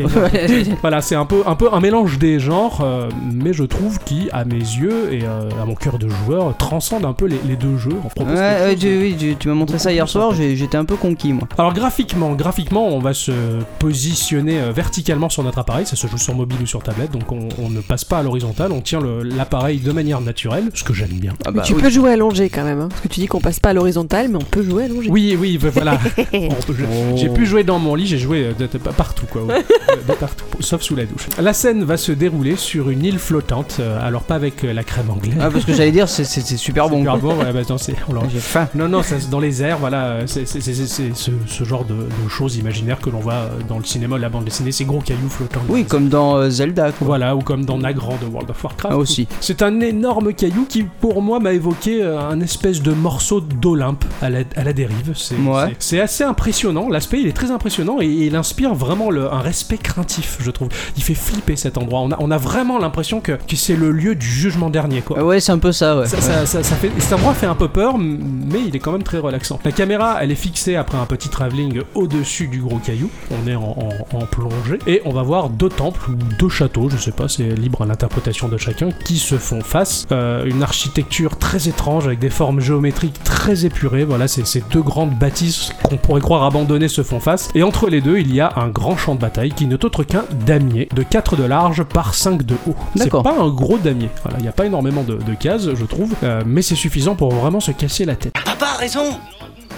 [0.80, 4.28] voilà, c'est un peu, un peu un mélange des genres, euh, mais je trouve qui,
[4.32, 7.76] à mes yeux et à mon cœur de joueur, transcende un peu les, les deux
[7.76, 7.96] jeux.
[8.14, 11.32] Propose Ouais, chose oui, tu, tu m'as montré ça hier soir, j'étais un peu conquis
[11.32, 11.46] moi.
[11.58, 13.32] Alors graphiquement, graphiquement, on va se
[13.78, 15.86] positionner euh, verticalement sur notre appareil.
[15.86, 18.22] Ça se joue sur mobile ou sur tablette, donc on, on ne passe pas à
[18.22, 18.70] l'horizontale.
[18.72, 21.32] On tient l'appareil de manière naturelle, ce que j'aime bien.
[21.46, 21.80] Ah Mais bah tu oui.
[21.82, 24.28] peux jouer allongé quand même, hein, parce que tu dis qu'on passe pas à l'horizontale,
[24.28, 25.08] mais on peut jouer allongé.
[25.10, 25.98] Oui, oui, ben voilà.
[27.16, 29.42] J'ai pu jouer dans mon lit, j'ai joué euh, de, de- de partout, quoi.
[29.44, 29.64] ouais.
[30.08, 31.28] De partout, sauf sous la douche.
[31.40, 34.82] La scène va se dérouler sur une île flottante, euh, alors pas avec euh, la
[34.84, 35.34] crème anglaise.
[35.40, 36.98] Ah parce que j'allais dire c'est super bon.
[37.00, 38.68] Super bon, ouais, bah, attends, c'est- on l'a- J'ai faim.
[38.74, 41.94] Non, non, ça, dans les airs, voilà, c'est c'est- c'est- c'est ce, ce genre de,
[41.94, 45.00] de choses imaginaires que l'on voit euh, dans le cinéma, la bande dessinée, ces gros
[45.00, 45.60] cailloux flottants.
[45.68, 47.06] Oui, comme dans euh, Zelda quoi.
[47.06, 48.92] Voilà, ou comme dans Nagrand de World of Warcraft.
[48.94, 49.26] Ah aussi.
[49.40, 54.04] C'est un énorme caillou qui, pour moi, m'a évoqué euh, un espèce de morceau d'Olympe
[54.20, 55.12] à la, à la dérive.
[55.14, 56.00] C'est Ouais.
[56.00, 56.88] assez impressionnant.
[56.88, 60.68] L'aspect, il est très impressionnant et il inspire vraiment le- un respect craintif, je trouve.
[60.96, 62.00] Il fait flipper cet endroit.
[62.00, 65.16] On a, on a vraiment l'impression que, que c'est le lieu du jugement dernier, quoi.
[65.20, 66.06] Ah ouais, c'est un peu ça ouais.
[66.06, 68.92] Ça, ça- ça- ça fait, cet endroit fait un peu peur, mais il est quand
[68.92, 69.60] même très relaxant.
[69.64, 71.59] La caméra, elle est fixée après un petit travelling
[71.94, 73.10] au-dessus du gros caillou.
[73.30, 74.78] On est en, en- en plongée.
[74.86, 77.86] Et on va voir deux temples ou deux châteaux, je sais pas, c'est libre à
[77.86, 80.06] l'interprétation de chacun, qui se font face.
[80.12, 84.04] Euh, une architecture très étrange avec des formes géométriques très épurées.
[84.04, 87.48] Voilà, c'est ces deux grandes bâtisses qu'on pourrait croire abandonnées se font face.
[87.54, 90.02] Et entre les deux, il y a un grand champ de bataille qui n'est autre
[90.04, 92.74] qu'un damier de 4 de large par 5 de haut.
[92.96, 94.08] C'est pas un gros damier.
[94.22, 97.14] Voilà, il n'y a pas énormément de, de cases, je trouve, euh, mais c'est suffisant
[97.14, 98.32] pour vraiment se casser la tête.
[98.44, 99.18] Papa a raison.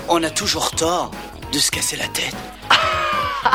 [0.09, 1.11] On a toujours tort
[1.53, 2.35] de se casser la tête.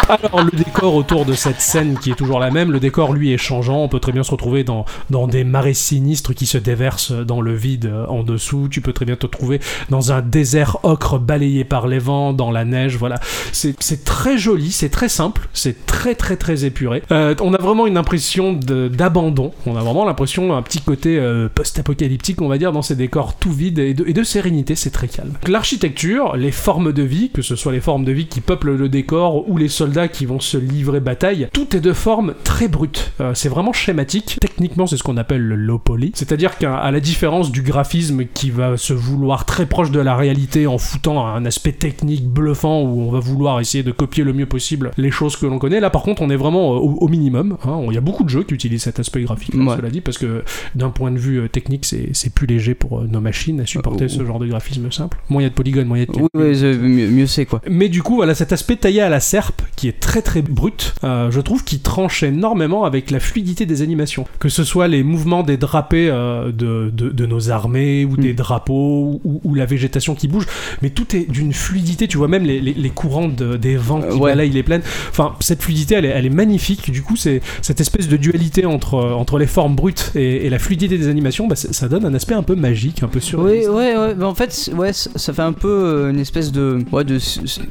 [0.10, 3.34] Alors le décor autour de cette scène qui est toujours la même, le décor lui
[3.34, 6.58] est changeant, on peut très bien se retrouver dans, dans des marais sinistres qui se
[6.58, 10.78] déversent dans le vide en dessous, tu peux très bien te trouver dans un désert
[10.84, 13.20] ocre balayé par les vents, dans la neige, voilà.
[13.52, 17.04] C'est très joli, c'est très simple, c'est très très très épuré.
[17.12, 21.50] Euh, on a vraiment une impression d'abandon, on a vraiment l'impression un petit côté euh,
[21.54, 24.90] post-apocalyptique on va dire dans ces décors tout vides et de, et de sérénité, c'est
[24.90, 25.34] très calme.
[25.48, 28.90] L'architecture, les formes de vie, que ce soit les formes de vie qui peuplent le
[28.90, 33.12] décor ou les soldats qui vont se livrer bataille, tout est de forme très brute.
[33.22, 34.38] Euh, c'est vraiment schématique.
[34.42, 38.50] Techniquement, c'est ce qu'on appelle le low poly, c'est-à-dire qu'à la différence du graphisme qui
[38.50, 43.02] va se vouloir très proche de la réalité en foutant un aspect technique bluffant où
[43.02, 45.80] on va vouloir essayer de copier le mieux possible les choses que l'on connaît.
[45.80, 47.58] Là, par contre, on est vraiment euh, au, au minimum.
[47.66, 47.82] hein.
[47.88, 49.76] Il y a beaucoup de jeux qui utilisent cet aspect graphique, hein, Ouais.
[49.76, 50.44] cela dit, parce que
[50.76, 54.06] d'un point de vue euh, technique, c'est c'est plus léger pour nos machines à supporter
[54.06, 55.18] Euh, ce genre de graphisme simple.
[55.30, 57.46] Moins il y a de polygones, moins il y a de Oui, mieux, mieux c'est
[57.46, 57.62] quoi.
[57.70, 60.94] Mais du coup, voilà, cet aspect taillé à la serpe, qui est très très brut,
[61.06, 64.26] euh, je trouve qu'il tranche énormément avec la fluidité des animations.
[64.40, 68.34] Que ce soit les mouvements des drapés euh, de, de, de nos armées, ou des
[68.34, 68.36] Mm.
[68.36, 70.46] drapeaux, ou, ou la végétation qui bouge,
[70.82, 74.02] mais tout est d'une fluidité, tu vois, même les, les, les courants de- des vents
[74.02, 74.32] qui Euh, ouais.
[74.32, 74.82] balayent les plaines.
[75.12, 76.92] Enfin, cette fluidité, elle est, elle est magnifique.
[76.92, 80.60] Du coup, c'est cette espèce de dualité entre, entre les formes brutes et, et la
[80.60, 83.70] fluidité des animations, bah, ça donne un aspect un peu magique, un peu Oui, surréaliste.
[83.70, 84.16] ouais, ouais.
[84.16, 87.18] Mais en fait, ouais, ça fait un peu une espèce de, ouais, de,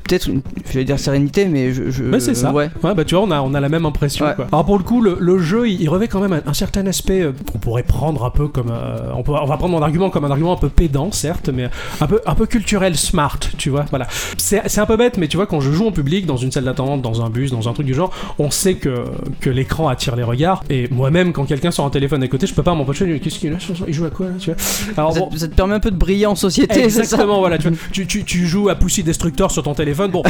[0.04, 0.42] peut-être, une-
[0.72, 2.52] j'allais dire sérénité, mais je, je Ouais, c'est ça.
[2.52, 2.70] Ouais.
[2.82, 4.24] Ouais, bah tu vois, on a, on a la même impression.
[4.26, 4.34] Ouais.
[4.34, 4.46] Quoi.
[4.52, 6.86] Alors pour le coup, le, le jeu, il, il revêt quand même un, un certain
[6.86, 8.70] aspect euh, qu'on pourrait prendre un peu comme.
[8.70, 11.48] euh, on, peut, on va prendre mon argument comme un argument un peu pédant, certes,
[11.48, 11.68] mais
[12.00, 13.84] un peu, un peu culturel, smart, tu vois.
[13.90, 14.06] Voilà.
[14.36, 16.64] C'est un peu bête, mais tu vois, quand je joue en public, dans une salle
[16.64, 19.04] d'attente, dans un bus, dans un truc du genre, on sait que,
[19.40, 20.62] que l'écran attire les regards.
[20.70, 23.18] Et moi-même, quand quelqu'un sort un téléphone à côté, je peux pas m'empêcher.
[23.20, 23.56] Qu'est-ce qu'il a
[23.86, 24.60] Il joue à quoi là tu vois?
[24.96, 27.00] Alors Ça, bon, ça te permet un peu de briller en société, c'est ça?
[27.00, 30.22] Exactement, voilà, tu, vois, tu, tu, tu joues à Pussy Destructor sur ton téléphone, bon,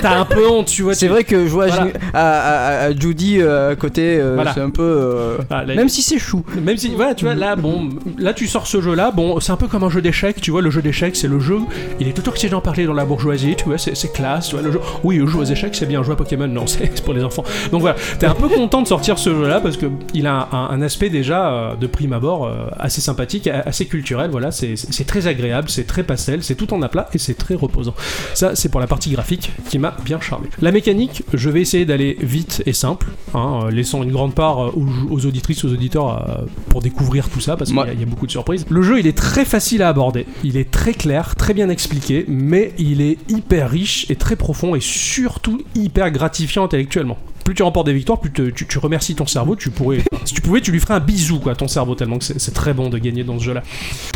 [0.00, 0.94] t'as un peu honte, tu vois.
[0.94, 1.88] C'est tu- vrai que jouer Voilà.
[2.12, 4.52] À, à- à Judy euh, à côté, euh, Voilà.
[4.54, 4.82] c'est un peu.
[4.82, 6.44] euh, Ah, là, Même si c'est chou.
[6.62, 9.56] Même si, voilà, tu vois, là, bon, là, tu sors ce jeu-là, bon, c'est un
[9.56, 11.58] peu comme un jeu d'échecs, tu vois, le jeu d'échecs, c'est le jeu,
[12.00, 14.72] il est tout occident parlé dans la bourgeoisie, tu vois, c'est classe, tu vois, le
[14.72, 17.24] jeu, oui, le jeu aux échecs, c'est bien, jouer à Pokémon, non, c'est pour les
[17.24, 17.44] enfants.
[17.72, 20.70] Donc voilà, t'es un peu content de sortir ce jeu-là, parce que il a un,
[20.70, 24.74] un aspect déjà, de prime abord, assez sympathique, assez culturel, voilà, c'est
[25.06, 27.94] très agréable, c'est très pastel, c'est tout en aplat, et c'est très reposant.
[28.34, 30.48] Ça, c'est pour la partie graphique, qui m'a bien charmé.
[30.60, 34.58] La mécanique, je vais essayer d'aller vite et simple, hein, euh, laissant une grande part
[34.62, 37.96] euh, aux, aux auditrices, aux auditeurs euh, pour découvrir tout ça parce qu'il Ouais.
[37.98, 38.66] y, a beaucoup de surprises.
[38.68, 42.26] Le jeu, il est très facile à aborder, il est très clair, très bien expliqué,
[42.28, 47.16] mais il est hyper riche et très profond et surtout hyper gratifiant intellectuellement.
[47.44, 49.54] Plus tu remportes des victoires, plus te- tu, tu remercies ton cerveau.
[49.56, 52.18] Tu pourrais, si tu pouvais, tu lui ferais un bisou quoi, à ton cerveau tellement
[52.18, 53.62] que c'est très bon de gagner dans ce jeu-là.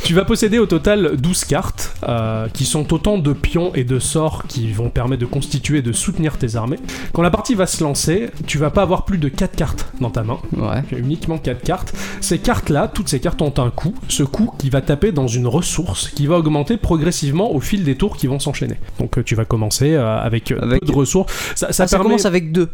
[0.03, 3.99] Tu vas posséder au total 12 cartes, euh, qui sont autant de pions et de
[3.99, 6.79] sorts qui vont permettre de constituer et de soutenir tes armées.
[7.13, 10.11] Quand la partie va se lancer, tu vas pas avoir plus de 4 cartes dans
[10.11, 10.39] ta main.
[10.57, 10.83] Ouais.
[10.89, 11.95] Tu as uniquement 4 cartes.
[12.21, 13.95] Ces cartes-là, toutes ces cartes ont un coût.
[14.09, 17.97] Ce coût qui va taper dans une ressource qui va augmenter progressivement au fil des
[17.97, 18.77] tours qui vont s'enchaîner.
[18.99, 21.33] Donc euh, tu vas commencer euh, avec, Avec- peu de ressources.
[21.55, 22.69] Ça, ça Ah, ça commence avec 2.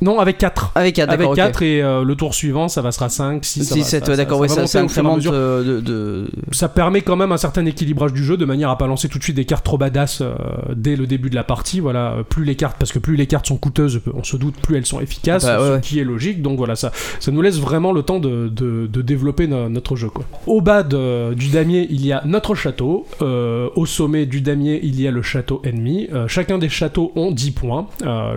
[0.00, 0.72] Non, avec 4.
[0.74, 1.34] Avec 4, Avec d'accord.
[1.36, 4.40] 4 et euh, le tour suivant, ça va sera 5, 6, 6, 7, ouais, d'accord,
[4.40, 8.44] ouais, ça, euh, de, de- ça permet quand même un certain équilibrage du jeu de
[8.44, 10.34] manière à pas lancer tout de suite des cartes trop badass euh,
[10.74, 11.80] dès le début de la partie.
[11.80, 14.76] Voilà, plus les cartes, parce que plus les cartes sont coûteuses, on se doute, plus
[14.76, 16.42] elles sont efficaces, Bah, ouais, ce qui est logique.
[16.42, 19.96] Donc voilà, ça, ça nous laisse vraiment le temps de, de- de développer no- notre
[19.96, 20.08] jeu.
[20.08, 20.24] Quoi.
[20.46, 23.06] Au bas de- du damier, il y a notre château.
[23.22, 26.08] Euh, au sommet du damier, il y a le château ennemi.
[26.26, 27.86] Chacun des châteaux ont 10 points.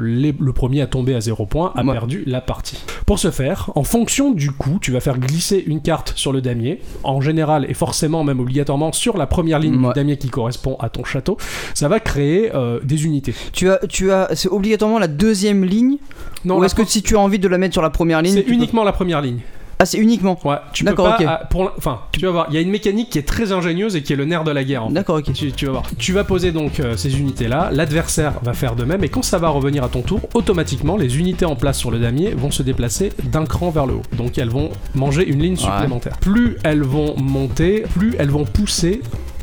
[0.02, 1.94] Les- le premier à tomber à 0 points a Ouais.
[1.94, 2.80] perdu la partie.
[3.06, 6.42] Pour ce faire, en fonction du coup, tu vas faire glisser une carte sur le
[6.42, 9.88] damier, en général et forcément même obligatoirement sur la première ligne Ouais.
[9.90, 11.38] du damier qui correspond à ton château.
[11.76, 13.36] Ça va créer euh, des unités.
[13.54, 15.98] Tu as, tu as, c'est obligatoirement la deuxième ligne
[16.44, 18.34] Non, Ou est-ce que si tu as envie de la mettre sur la première ligne
[18.34, 19.40] c'est peux- uniquement la première ligne.
[19.84, 20.40] Ah, c'est uniquement.
[20.46, 21.26] Ouais, tu peux D'accord, pas.
[21.28, 23.98] ah, pour, enfin, tu vas voir, il y a une mécanique qui est très ingénieuse
[23.98, 24.86] et qui est le nerf de la guerre.
[24.86, 24.94] en fait.
[24.94, 25.34] D'accord, ok.
[25.34, 25.84] Tu, tu vas voir.
[25.98, 29.40] Tu vas poser donc euh, ces unités-là, l'adversaire va faire de même, et quand ça
[29.40, 32.64] va revenir à ton tour, automatiquement, les unités en place sur le damier vont se
[32.64, 34.02] déplacer d'un cran vers le haut.
[34.16, 36.18] Donc elles vont manger une ligne supplémentaire.
[36.22, 39.02] Plus elles vont monter, plus elles vont pousser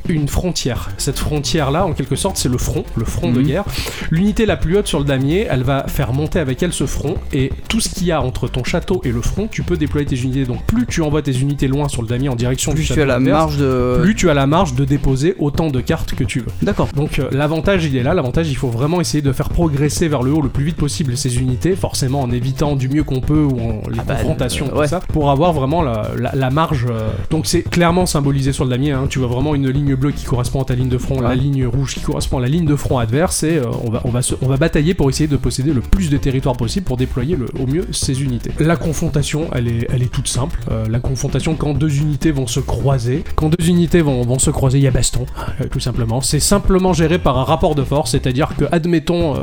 [0.08, 0.90] une frontière.
[0.98, 3.46] Cette frontière-là, en quelque sorte, c'est le front, le front de Mhm.
[3.46, 3.64] guerre.
[4.10, 7.14] L'unité la plus haute sur le damier, elle va faire monter avec elle ce front,
[7.32, 10.06] et tout ce qu'il y a entre ton château et le front, tu peux déployer
[10.06, 10.44] tes unités.
[10.44, 12.94] Donc plus tu envoies tes unités loin sur le damier en direction Plus du tu
[12.94, 13.98] château as la marge de.
[14.02, 16.46] plus tu as la marge de déposer autant de cartes que tu veux.
[16.62, 16.88] D'accord.
[16.96, 20.22] Donc euh, l'avantage il est là, l'avantage il faut vraiment essayer de faire progresser vers
[20.22, 23.42] le haut le plus vite possible ces unités, forcément en évitant du mieux qu'on peut
[23.44, 26.50] ou en les Ah bah, confrontations, euh, tout ça, pour avoir vraiment la, la- la
[26.50, 26.86] marge.
[26.90, 27.10] euh.
[27.30, 29.06] Donc c'est clairement symbolisé sur le damier, hein.
[29.08, 31.34] tu vois vraiment une ligne ligne bleue qui correspond à ta ligne de front, la
[31.34, 34.10] ligne rouge qui correspond à la ligne de front adverse, et euh, on, va, on,
[34.10, 36.96] va se- on va batailler pour essayer de posséder le plus de territoire possible pour
[36.96, 38.50] déployer le, au mieux ces unités.
[38.58, 40.60] La confrontation, elle est, elle est toute simple.
[40.70, 44.50] Euh, la confrontation, quand deux unités vont se croiser, quand deux unités vont, vont se
[44.50, 45.26] croiser, il y a baston,
[45.60, 46.20] euh, tout simplement.
[46.20, 49.34] C'est simplement géré par un rapport de force, c'est-à-dire que, admettons,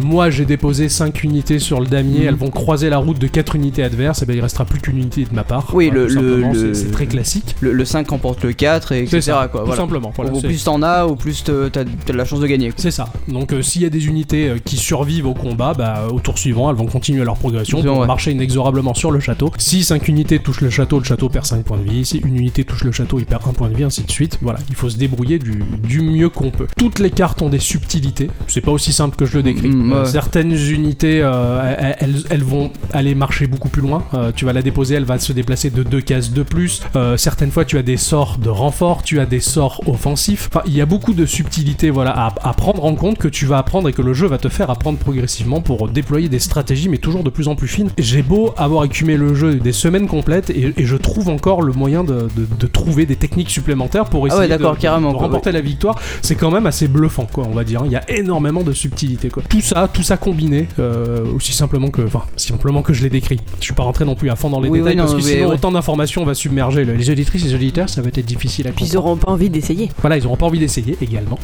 [0.00, 3.56] moi j'ai déposé 5 unités sur le damier, elles vont croiser la route de 4
[3.56, 5.70] unités adverses, et ben il restera plus qu'une unité de ma part.
[5.74, 7.54] Oui, le- le- c'est- très classique.
[7.60, 9.20] Le, le 5 remporte le 4, et etc.
[9.20, 9.76] Ça, quoi, voilà.
[9.88, 10.12] Simplement.
[10.14, 12.72] Voilà, au plus t'en as, au plus t'as de la chance de gagner.
[12.76, 13.08] c'est ça.
[13.28, 16.38] Donc euh, s'il y a des unités euh, qui survivent au combat, bah, au tour
[16.38, 18.06] suivant, elles vont continuer leur progression pour vrai.
[18.06, 19.50] marcher inexorablement sur le château.
[19.58, 22.04] Si 5 unités touchent le château, le château perd 5 points de vie.
[22.04, 24.38] Si une unité touche le château, il perd 1 point de vie, ainsi de suite.
[24.42, 26.66] Voilà, il faut se débrouiller du, du mieux qu'on peut.
[26.76, 28.30] Toutes les cartes ont des subtilités.
[28.46, 29.68] C'est pas aussi simple que je le décris.
[29.68, 30.10] Mm, Euh, ouais.
[30.10, 34.04] certaines unités, euh, elles, vont aller marcher beaucoup plus loin.
[34.14, 36.82] Euh, tu vas la déposer, elle va se déplacer de 2 cases de plus.
[36.96, 40.48] Euh, certaines fois, tu as des sorts de renfort, tu as des sorts offensifs.
[40.52, 43.46] Enfin, il y a beaucoup de subtilités voilà, à, à prendre en compte que tu
[43.46, 46.88] vas apprendre et que le jeu va te faire apprendre progressivement pour déployer des stratégies,
[46.88, 47.90] mais toujours de plus en plus fines.
[47.98, 51.72] J'ai beau avoir écumé le jeu des semaines complètes et, et je trouve encore le
[51.72, 55.16] moyen de, de- de trouver des techniques supplémentaires pour Ah essayer ouais, de, carrément, de
[55.16, 55.98] quoi, remporter la victoire.
[56.22, 57.82] C'est quand même assez bluffant, quoi, on va dire.
[57.84, 59.42] Il y a énormément de subtilités, quoi.
[59.48, 63.38] Tout ça, tout ça combiné, euh, aussi simplement que, enfin, simplement que je l'ai décrit.
[63.60, 65.14] Je suis pas rentré non plus à fond dans les Oui, détails oui, non, parce
[65.16, 65.54] que sinon ouais.
[65.54, 68.72] autant d'informations va submerger le- les auditrices et les auditeurs, ça va être difficile à
[68.72, 69.06] Puis ils comprendre.
[69.06, 69.67] auront pas envie d'essayer.
[70.00, 71.38] Voilà, ils auront pas envie d'essayer également.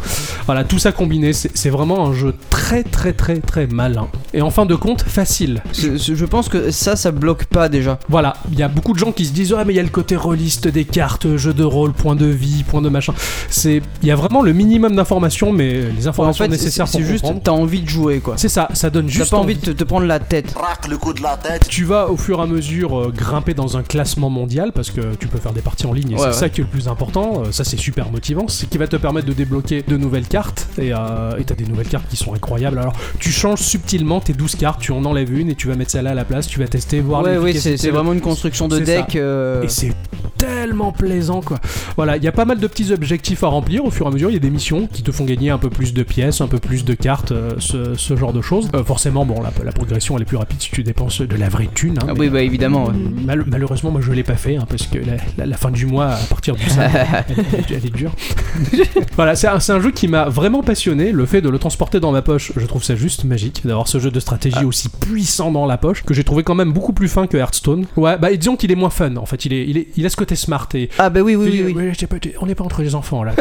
[0.47, 4.09] Voilà, tout ça combiné, c'est vraiment un jeu très très très très malin.
[4.33, 5.63] Et en fin de compte, facile.
[5.73, 7.99] Je pense que ça, ça bloque pas déjà.
[8.09, 9.83] Voilà, il y a beaucoup de gens qui se disent ah mais il y a
[9.83, 13.15] le côté rôliste des cartes, jeu de rôle, point de vie, point de machin.
[13.51, 16.99] C'est il y a vraiment le minimum d'informations mais les en informations fait, nécessaires c'est
[16.99, 17.43] pour c'est juste, comprendre.
[17.45, 18.35] t'as envie de jouer quoi.
[18.37, 20.55] C'est ça, ça donne T'as juste pas envie de te, te prendre la tête.
[20.57, 21.67] Raque le coup de la tête.
[21.69, 25.15] Tu vas au fur et à mesure euh, grimper dans un classement mondial parce que
[25.17, 26.33] tu peux faire des parties en ligne et Ouais, c'est ouais.
[26.33, 27.43] ça qui est le plus important.
[27.47, 30.27] Euh, ça c'est super motivant, c'est ce qui va te permettre de débloquer de nouvelles
[30.29, 32.79] cartes et euh, et t'as des nouvelles cartes qui sont incroyables.
[32.79, 35.91] Alors tu changes subtilement tes 12 cartes, tu en enlèves une et tu vas mettre
[35.91, 38.79] celle-là à la place, tu vas tester, voir Ouais, oui, c'est vraiment une construction de
[38.79, 39.17] deck.
[39.17, 39.93] euh, Et c'est
[40.39, 41.59] tellement plaisant quoi.
[41.97, 44.13] Voilà, il y a pas mal de petits objectifs à remplir au fur et à
[44.13, 44.31] mesure.
[44.31, 46.47] Il y a des missions qui te font gagner un peu plus de pièces, un
[46.49, 48.69] peu plus de cartes, euh, ce, ce genre de choses.
[48.75, 51.49] Euh, forcément, bon, la, la progression elle est plus rapide si tu dépenses de la
[51.49, 51.99] vraie thune.
[52.01, 52.87] hein, Ah oui, bah évidemment.
[52.87, 52.93] ouais.
[53.25, 55.87] mal- malheureusement, moi je l'ai pas fait hein, parce que la, la- la fin du
[55.87, 56.91] mois à partir du 5,
[57.29, 57.87] elle, elle- elle
[59.17, 61.13] voilà, c'est un, jeu qui m'a vraiment passionné.
[61.13, 63.99] Le fait de le transporter dans ma poche, je trouve ça juste magique d'avoir ce
[63.99, 64.67] jeu de stratégie Ah.
[64.67, 67.87] aussi puissant dans la poche que j'ai trouvé quand même beaucoup plus fin que Hearthstone.
[67.97, 69.45] Ouais, bah disons qu'il est moins fun en fait.
[69.45, 71.75] Il est, il est, il a ce côté smart et Ah bah oui, oui, oui.
[71.77, 72.07] oui.
[72.07, 73.35] Pas, on n'est pas entre les enfants là.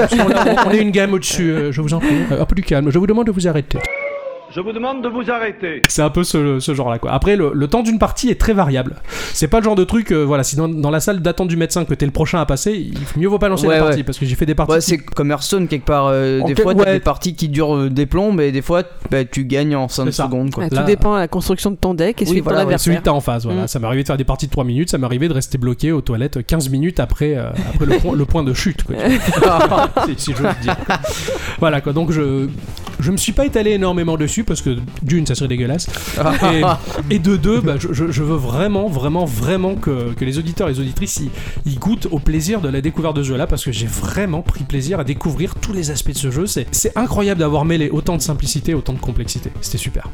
[0.65, 2.15] On est une gamme au-dessus, euh, je vous en prie.
[2.31, 3.79] Euh, un peu du calme, je vous demande de vous arrêter.
[4.55, 5.81] Je vous demande de vous arrêter.
[5.89, 7.11] C'est un peu ce, ce genre-là, quoi.
[7.11, 8.97] Après, le, le temps d'une partie est très variable.
[9.33, 11.57] C'est pas le genre de truc, euh, voilà, si dans, dans la salle d'attente du
[11.57, 13.81] médecin que t'es le prochain à passer, il faut mieux vaut pas lancer Ouais, la
[13.83, 14.03] partie, ouais.
[14.03, 14.73] parce que j'ai fait des parties.
[14.73, 16.05] Ouais, qui- c'est comme Hearthstone quelque part.
[16.07, 16.93] euh, En des quel- fois, t'as ouais.
[16.93, 20.05] des parties qui durent euh, des plombs, et des fois, bah, tu gagnes en 5
[20.05, 20.25] C'est ça.
[20.25, 20.51] secondes.
[20.51, 20.65] Quoi.
[20.65, 22.63] Ouais, Là- tout dépend de la construction de ton deck et Oui, celui voilà, de
[22.65, 23.01] ton ouais, Celui adversaire.
[23.01, 23.63] que t'as en face, voilà.
[23.63, 23.67] Mm.
[23.67, 25.57] Ça m'est arrivé de faire des parties de 3 minutes, ça m'est arrivé de rester
[25.57, 28.95] bloqué aux toilettes 15 minutes après, euh, après le, point, le point de chute, quoi.
[30.05, 30.75] si, si j'ose dire.
[31.59, 31.91] Voilà, quoi.
[31.93, 32.47] Donc, je,
[32.99, 35.87] je me suis pas étalé énormément dessus, parce que d'une, ça serait dégueulasse.
[36.53, 36.61] Et,
[37.15, 40.79] et de deux, bah, je, veux vraiment, vraiment, vraiment que, que les auditeurs et les
[40.79, 41.21] auditrices
[41.65, 44.63] y, goûtent au plaisir de la découverte de ce jeu-là, parce que j'ai vraiment pris
[44.63, 46.45] plaisir à découvrir tous les aspects de ce jeu.
[46.47, 49.51] C'est incroyable d'avoir mêlé autant de simplicité, autant de complexité.
[49.61, 50.09] C'était super.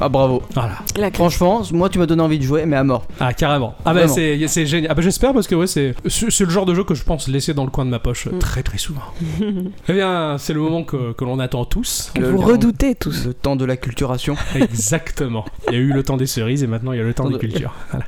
[0.00, 0.42] Ah bravo.
[0.54, 0.76] Voilà.
[0.96, 1.10] La.
[1.10, 3.06] Franchement, moi, tu m'as donné envie de jouer, mais à mort.
[3.20, 3.74] Ah carrément.
[3.84, 4.90] Ah bah c'est c'est génial.
[4.90, 7.28] Ah bah j'espère parce que ouais c'est c'est le genre de jeu que je pense
[7.28, 8.38] laisser dans le coin de ma poche Mm.
[8.38, 9.02] très très souvent.
[9.88, 12.10] eh bien c'est le moment que, que l'on attend tous.
[12.14, 13.26] Que vous redoutez tous.
[13.26, 14.36] Le temps de la culturation.
[14.54, 15.44] Exactement.
[15.68, 17.26] Il y a eu le temps des cerises et maintenant il y a le temps
[17.28, 17.72] des de- cultures.
[17.90, 18.06] Voilà.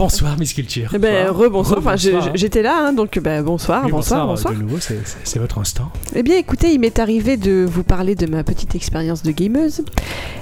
[0.00, 0.90] Bonsoir Miss Culture.
[0.94, 1.78] Eh ben, rebonsoir.
[1.78, 4.52] Enfin, j'étais là, hein, donc ben, bonsoir, Oui, bonsoir, bonsoir.
[4.52, 5.90] De nouveau, c'est- votre instant.
[6.14, 9.82] Eh bien, écoutez, il m'est arrivé de vous parler de ma petite expérience de gameuse.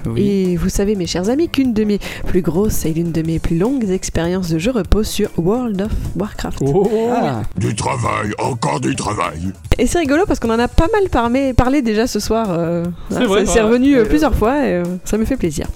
[0.07, 0.23] Oui.
[0.23, 3.39] Et vous savez, mes chers amis, qu'une de mes plus grosses et l'une de mes
[3.39, 6.59] plus longues expériences de jeu repose sur World of Warcraft.
[6.67, 9.53] Oh, Ah, Du travail, encore du travail.
[9.79, 12.47] Et c'est rigolo parce qu'on en a pas mal parlé, parlé déjà ce soir.
[12.51, 13.61] euh, C'est hein, vrai, ouais.
[13.61, 15.67] revenu euh, Euh, plusieurs fois et euh, ça me fait plaisir.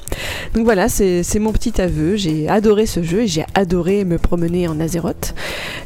[0.55, 2.17] Donc voilà, c'est c'est mon petit aveu.
[2.17, 5.35] J'ai adoré ce jeu et j'ai adoré me promener en Azeroth.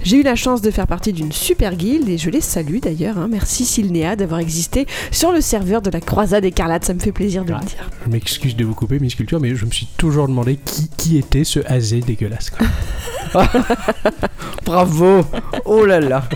[0.03, 3.19] J'ai eu la chance de faire partie d'une super guilde et je les salue d'ailleurs.
[3.19, 3.29] hein.
[3.31, 6.85] Merci Silnea d'avoir existé sur le serveur de la Croisade Écarlate.
[6.85, 7.59] Ça me fait plaisir de Ouais.
[7.61, 7.91] le dire.
[8.07, 11.19] Je m'excuse de vous couper Miss Culture, mais je me suis toujours demandé qui, qui
[11.19, 12.51] était ce azé dégueulasse.
[12.51, 12.67] quoi.
[14.65, 15.23] bravo.
[15.65, 16.25] Oh là là.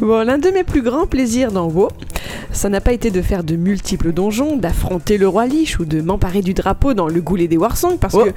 [0.00, 1.88] Bon, l'un de mes plus grands plaisirs dans WoW,
[2.52, 6.00] Ça n'a pas été de faire de multiples donjons, d'affronter le roi Lich ou de
[6.00, 8.24] m'emparer du drapeau dans le goulet des Warsong parce Oh.
[8.24, 8.30] que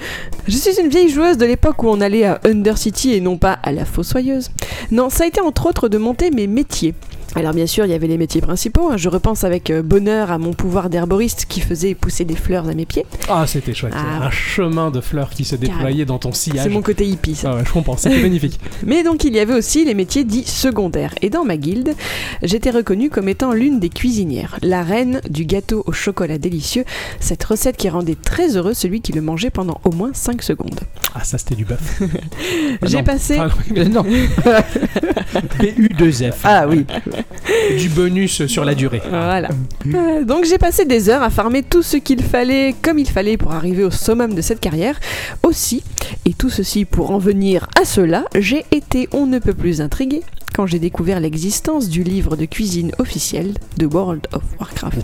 [0.47, 3.59] je suis une vieille joueuse de l'époque où on allait à Undercity et non pas
[3.61, 4.49] à la Fossoyeuse.
[4.89, 6.95] Non, ça a été entre autres de monter mes métiers.
[7.35, 8.89] Alors bien sûr, il y avait les métiers principaux.
[8.91, 8.97] hein.
[8.97, 12.73] Je repense avec euh, bonheur à mon pouvoir d'herboriste qui faisait pousser des fleurs à
[12.73, 13.05] mes pieds.
[13.27, 13.93] Ah, c'était chouette.
[13.95, 14.25] Ah.
[14.27, 16.63] Un chemin de fleurs qui se déployait dans ton sillage.
[16.63, 17.33] C'est mon côté hippie.
[17.35, 17.51] ça.
[17.51, 18.59] Ah ouais, je comprends, c'était magnifique.
[18.85, 21.15] Mais donc il y avait aussi les métiers dits secondaires.
[21.21, 21.95] Et dans ma guilde,
[22.43, 26.85] j'étais reconnue comme étant l'une des cuisinières, la reine du gâteau au chocolat délicieux,
[27.19, 30.79] cette recette qui rendait très heureux celui qui le mangeait pendant au moins 5 secondes.
[31.15, 32.01] Ah, ça c'était du bœuf.
[32.83, 33.03] J'ai non.
[33.03, 33.37] passé...
[33.39, 34.03] Ah, Euh, non.
[35.59, 36.33] BU2F.
[36.43, 36.85] Ah oui.
[37.77, 39.01] Du bonus sur la durée.
[39.09, 39.49] Voilà.
[39.93, 43.37] Euh, donc j'ai passé des heures à farmer tout ce qu'il fallait comme il fallait
[43.37, 44.99] pour arriver au summum de cette carrière.
[45.43, 45.83] Aussi,
[46.25, 50.21] et tout ceci pour en venir à cela, j'ai été on ne peut plus intrigué
[50.53, 55.03] quand j'ai découvert l'existence du livre de cuisine officiel de World of Warcraft.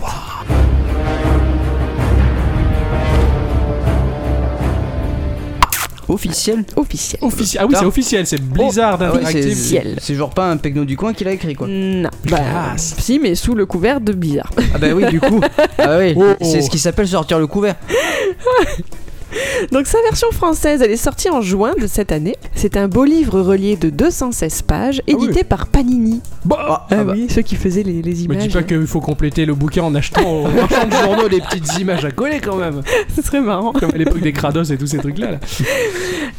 [6.10, 6.66] Officiel.
[6.76, 7.20] Officiel.
[7.24, 7.64] Officiel.
[7.64, 9.44] Ah oui, c'est officiel, c'est Blizzard ouais, Interactive.
[9.44, 9.96] c'est- Ciel.
[10.02, 11.68] C'est genre pas un pegno du coin qui l'a écrit quoi.
[11.70, 12.10] Non.
[12.30, 14.50] Bah, si, mais sous le couvert de bizarre.
[14.74, 15.40] Ah bah oui, du coup.
[15.78, 16.44] Ah oui, Oh, oh.
[16.44, 17.76] c'est ce qui s'appelle sortir le couvert.
[19.72, 22.36] Donc sa version française, elle est sortie en juin de cette année.
[22.56, 26.22] C'est un beau livre relié de 216 pages, édité par Panini.
[26.46, 27.14] Bah, Ah, bah.
[27.16, 28.38] oui, ceux qui faisaient les, images.
[28.38, 31.78] dis pas qu'il faut compléter le bouquin en achetant au marchand de journaux des petites
[31.80, 32.82] images à coller quand même.
[33.16, 33.74] Ce serait marrant.
[33.74, 35.32] Comme à l'époque des Kratos et tous ces trucs-là.
[35.32, 35.40] là.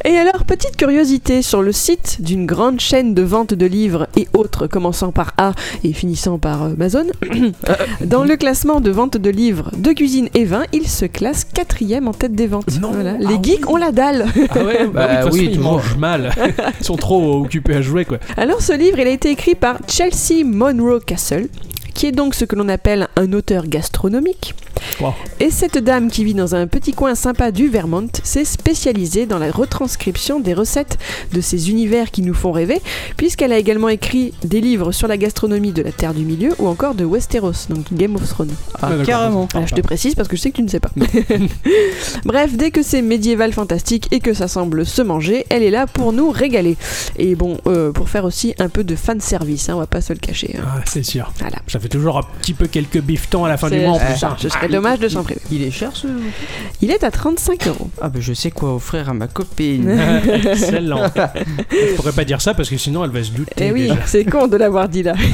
[0.05, 4.27] Et alors, petite curiosité, sur le site d'une grande chaîne de vente de livres et
[4.33, 7.05] autres, commençant par A et finissant par euh, Amazon,
[8.05, 12.07] dans le classement de vente de livres de cuisine et vin, il se classe quatrième
[12.07, 12.80] en tête des ventes.
[12.81, 12.91] Non.
[12.91, 13.13] Voilà.
[13.15, 14.25] Ah Les geeks ont la dalle.
[14.49, 16.31] Ah ouais, bah, Bah oui, oui, ils mangent mal.
[16.79, 18.17] Ils sont trop occupés à jouer, quoi.
[18.37, 21.47] Alors, ce livre, il a été écrit par Chelsea Monroe Castle,
[21.93, 24.55] qui est donc ce que l'on appelle un auteur gastronomique.
[24.99, 25.13] Wow.
[25.39, 29.37] Et cette dame qui vit dans un petit coin sympa du Vermont s'est spécialisée dans
[29.37, 30.97] la retranscription des recettes
[31.33, 32.81] de ces univers qui nous font rêver,
[33.17, 36.67] puisqu'elle a également écrit des livres sur la gastronomie de la Terre du Milieu ou
[36.67, 38.53] encore de Westeros, donc Game of Thrones.
[38.81, 39.47] Ah, carrément.
[39.65, 40.91] Je te précise parce que je sais que tu ne sais pas.
[42.25, 45.87] Bref, dès que c'est médiéval fantastique et que ça semble se manger, elle est là
[45.87, 46.77] pour nous régaler.
[47.17, 50.13] Et bon, euh, pour faire aussi un peu de fan service, on va pas se
[50.13, 50.55] le cacher.
[50.57, 50.63] hein.
[50.65, 51.31] Ah, c'est sûr.
[51.39, 51.57] Voilà.
[51.81, 54.23] Fait toujours un petit peu quelques bifetons à la fin du mois en euh, plus.
[54.23, 54.35] hein.
[54.37, 55.41] Ce serait dommage de s'en priver.
[55.51, 56.07] Il est cher ce.
[56.81, 57.89] Il est à 35 euros.
[58.01, 59.89] Ah bah je sais quoi offrir à ma copine.
[60.45, 61.11] Excellent.
[61.71, 63.53] Je pourrais pas dire ça parce que sinon elle va se douter.
[63.57, 65.15] Eh oui, c'est con de l'avoir dit là.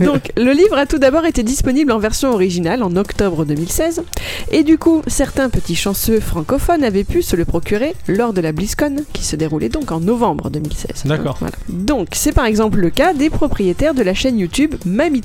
[0.00, 4.02] Donc, le livre a tout d'abord été disponible en version originale en octobre 2016.
[4.50, 8.52] Et du coup, certains petits chanceux francophones avaient pu se le procurer lors de la
[8.52, 11.04] BlizzCon, qui se déroulait donc en novembre 2016.
[11.04, 11.36] D'accord.
[11.40, 11.54] Voilà.
[11.68, 15.22] Donc, c'est par exemple le cas des propriétaires de la chaîne YouTube Mamie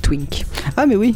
[0.76, 1.14] Ah mais oui.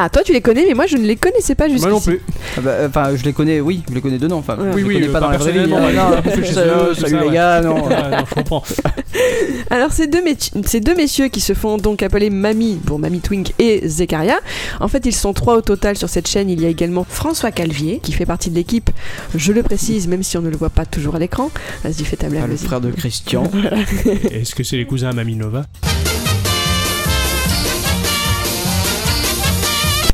[0.00, 1.88] Ah, toi tu les connais, mais moi je ne les connaissais pas jusqu'ici.
[1.88, 2.20] Moi non plus.
[2.56, 4.36] Ah bah, euh, Enfin je les connais, oui, je les connais de nom.
[4.36, 5.58] Enfin, je Oui, les oui, connais euh, pas dans pas la vraie vie.
[5.68, 7.34] personnellement, non, chez salut, eux, tout salut ça, les ouais.
[7.34, 7.78] gars, non.
[7.78, 7.88] Non,
[8.28, 8.62] je comprends.
[9.70, 13.20] Alors ces deux, méti- ces deux messieurs qui se font donc appeler Mamie, pour Mamie
[13.20, 14.38] Twink et Zekaria,
[14.78, 16.48] en fait ils sont trois au total sur cette chaîne.
[16.48, 18.90] Il y a également François Calvier qui fait partie de l'équipe,
[19.34, 21.50] je le précise même si on ne le voit pas toujours à l'écran.
[21.82, 22.42] Vas-y fais ta blague.
[22.44, 22.66] Ah, le vas-y.
[22.66, 23.42] frère de Christian.
[24.30, 25.64] Est-ce que c'est les cousins à Maminova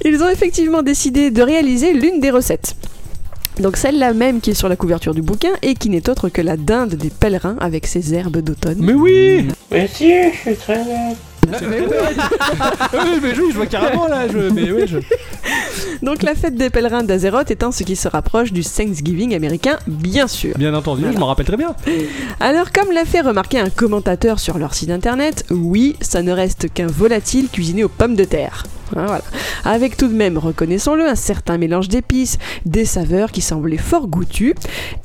[0.07, 2.77] Ils ont effectivement décidé de réaliser l'une des recettes.
[3.59, 6.43] Donc celle-là même qui est sur la couverture du bouquin et qui n'est autre que
[6.43, 8.79] la dinde des pèlerins avec ses herbes d'automne.
[8.81, 11.17] Mais oui Mais si, je suis très net.
[11.53, 14.27] Ah, mais oui, mais oui, je vois carrément là.
[14.29, 14.51] Je...
[14.51, 14.99] Mais oui, je...
[16.03, 20.27] Donc la fête des pèlerins d'Azeroth étant ce qui se rapproche du Thanksgiving américain, bien
[20.27, 20.57] sûr.
[20.59, 21.75] Bien entendu, je m'en rappelle très bien.
[22.40, 26.73] Alors, comme l'a fait remarquer un commentateur sur leur site internet, oui, ça ne reste
[26.73, 28.64] qu'un volatile cuisiné aux pommes de terre.
[28.97, 29.23] Hein, voilà.
[29.64, 34.55] Avec tout de même, reconnaissons-le, un certain mélange d'épices, des saveurs qui semblaient fort goûtues.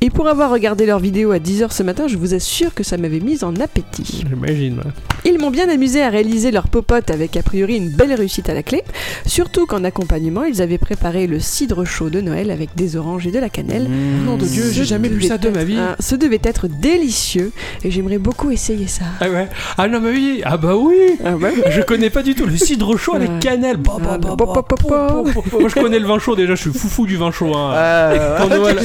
[0.00, 2.96] Et pour avoir regardé leur vidéo à 10h ce matin, je vous assure que ça
[2.96, 4.24] m'avait mise en appétit.
[4.28, 4.78] J'imagine.
[4.78, 4.90] ouais.
[5.24, 8.54] Ils m'ont bien amusé à réaliser leur popote avec a priori une belle réussite à
[8.54, 8.82] la clé,
[9.26, 13.30] surtout qu'en accompagnement, ils avaient préparé le cidre chaud de Noël avec des oranges et
[13.30, 13.86] de la cannelle.
[14.24, 15.78] Nom de Dieu, j'ai jamais bu ça de ma vie.
[15.98, 17.52] ce devait être délicieux
[17.84, 19.04] et j'aimerais beaucoup essayer ça.
[19.20, 22.34] Ah ouais Ah non, mais oui Ah bah oui Ah ouais Je connais pas du
[22.34, 23.76] tout le cidre chaud avec cannelle.
[23.84, 25.22] Bah, bah, Ah, bah.
[25.58, 27.54] Moi je connais le vin chaud déjà, je suis foufou du vin chaud.
[27.56, 27.72] Hein.
[27.74, 28.78] Euh, Quand Noël...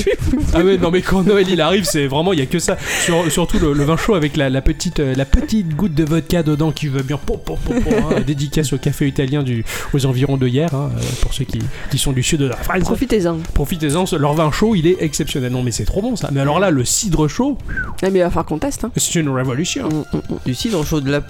[0.54, 2.78] Ah ouais, non mais quand Noël il arrive, c'est vraiment il y a que ça.
[3.04, 6.04] Sur- surtout le, le vin chaud avec la, la petite euh, la petite goutte de
[6.04, 7.18] vodka dedans qui va bien.
[7.18, 8.22] Pom, pom, pom, pom, hein.
[8.26, 11.60] Dédicace au café italien du aux environs de hier hein, euh, pour ceux qui,
[11.91, 12.80] qui sont du sud de la France.
[12.84, 13.38] Profitez-en.
[13.54, 15.52] Profitez-en, leur vin chaud il est exceptionnel.
[15.52, 16.30] Non mais c'est trop bon ça.
[16.32, 17.58] Mais alors là le cidre chaud,
[18.02, 18.84] Ah, mais il va falloir qu'on teste.
[18.86, 18.91] Hein.
[18.96, 19.88] c'est une révolution.
[19.89, 20.38] Mm, mm, mm.
[20.46, 21.22] Du cidre chaud de la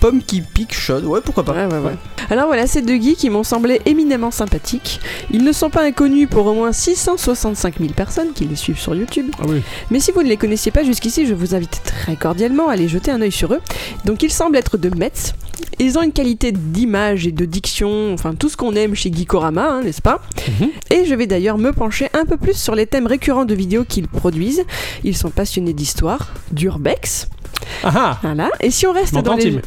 [0.00, 1.04] pomme qui pique chaude.
[1.04, 1.52] Ouais, pourquoi pas.
[1.52, 1.96] Ouais, ouais, ouais.
[2.30, 5.00] Alors voilà, ces deux geeks qui m'ont semblé éminemment sympathiques.
[5.30, 8.94] Ils ne sont pas inconnus pour au moins 665 000 personnes qui les suivent sur
[8.94, 9.26] YouTube.
[9.40, 9.62] Ah oui.
[9.90, 12.88] Mais si vous ne les connaissiez pas jusqu'ici, je vous invite très cordialement à aller
[12.88, 13.60] jeter un œil sur eux.
[14.04, 15.34] Donc ils semblent être de Metz.
[15.78, 19.68] Ils ont une qualité d'image et de diction, enfin tout ce qu'on aime chez Geekorama,
[19.70, 20.20] hein, n'est-ce pas
[20.60, 20.68] Mhm.
[20.90, 23.84] Et je vais d'ailleurs me pencher un peu plus sur les thèmes récurrents de vidéos
[23.84, 24.62] qu'ils produisent.
[25.04, 27.28] Ils sont passionnés d'histoire, d'urbex,
[27.84, 28.50] Ah ah voilà.
[28.60, 29.60] Et si on reste dans les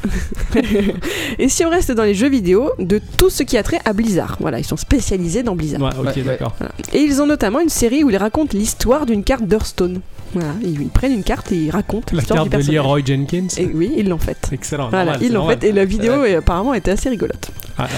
[1.40, 3.94] et si on reste dans les jeux vidéo, de tout ce qui a trait à
[3.94, 4.38] Blizzard.
[4.40, 5.82] Voilà, ils sont spécialisés dans Blizzard.
[5.82, 6.38] Ouais, Ouais.
[6.38, 6.74] Voilà.
[6.94, 10.02] Et ils ont notamment une série où ils racontent l'histoire d'une carte d'Hearthstone.
[10.34, 12.76] Voilà, ils, prennent une carte et ils racontent La l'histoire carte du de personnage.
[12.76, 13.48] Leroy Jenkins.
[13.58, 14.50] Et oui, ils l'ont faite.
[14.52, 14.90] Excellent.
[14.90, 17.50] Voilà, normal, ils l'ont faite et la vidéo est, apparemment était assez rigolote.
[17.80, 17.90] Ah, ouais.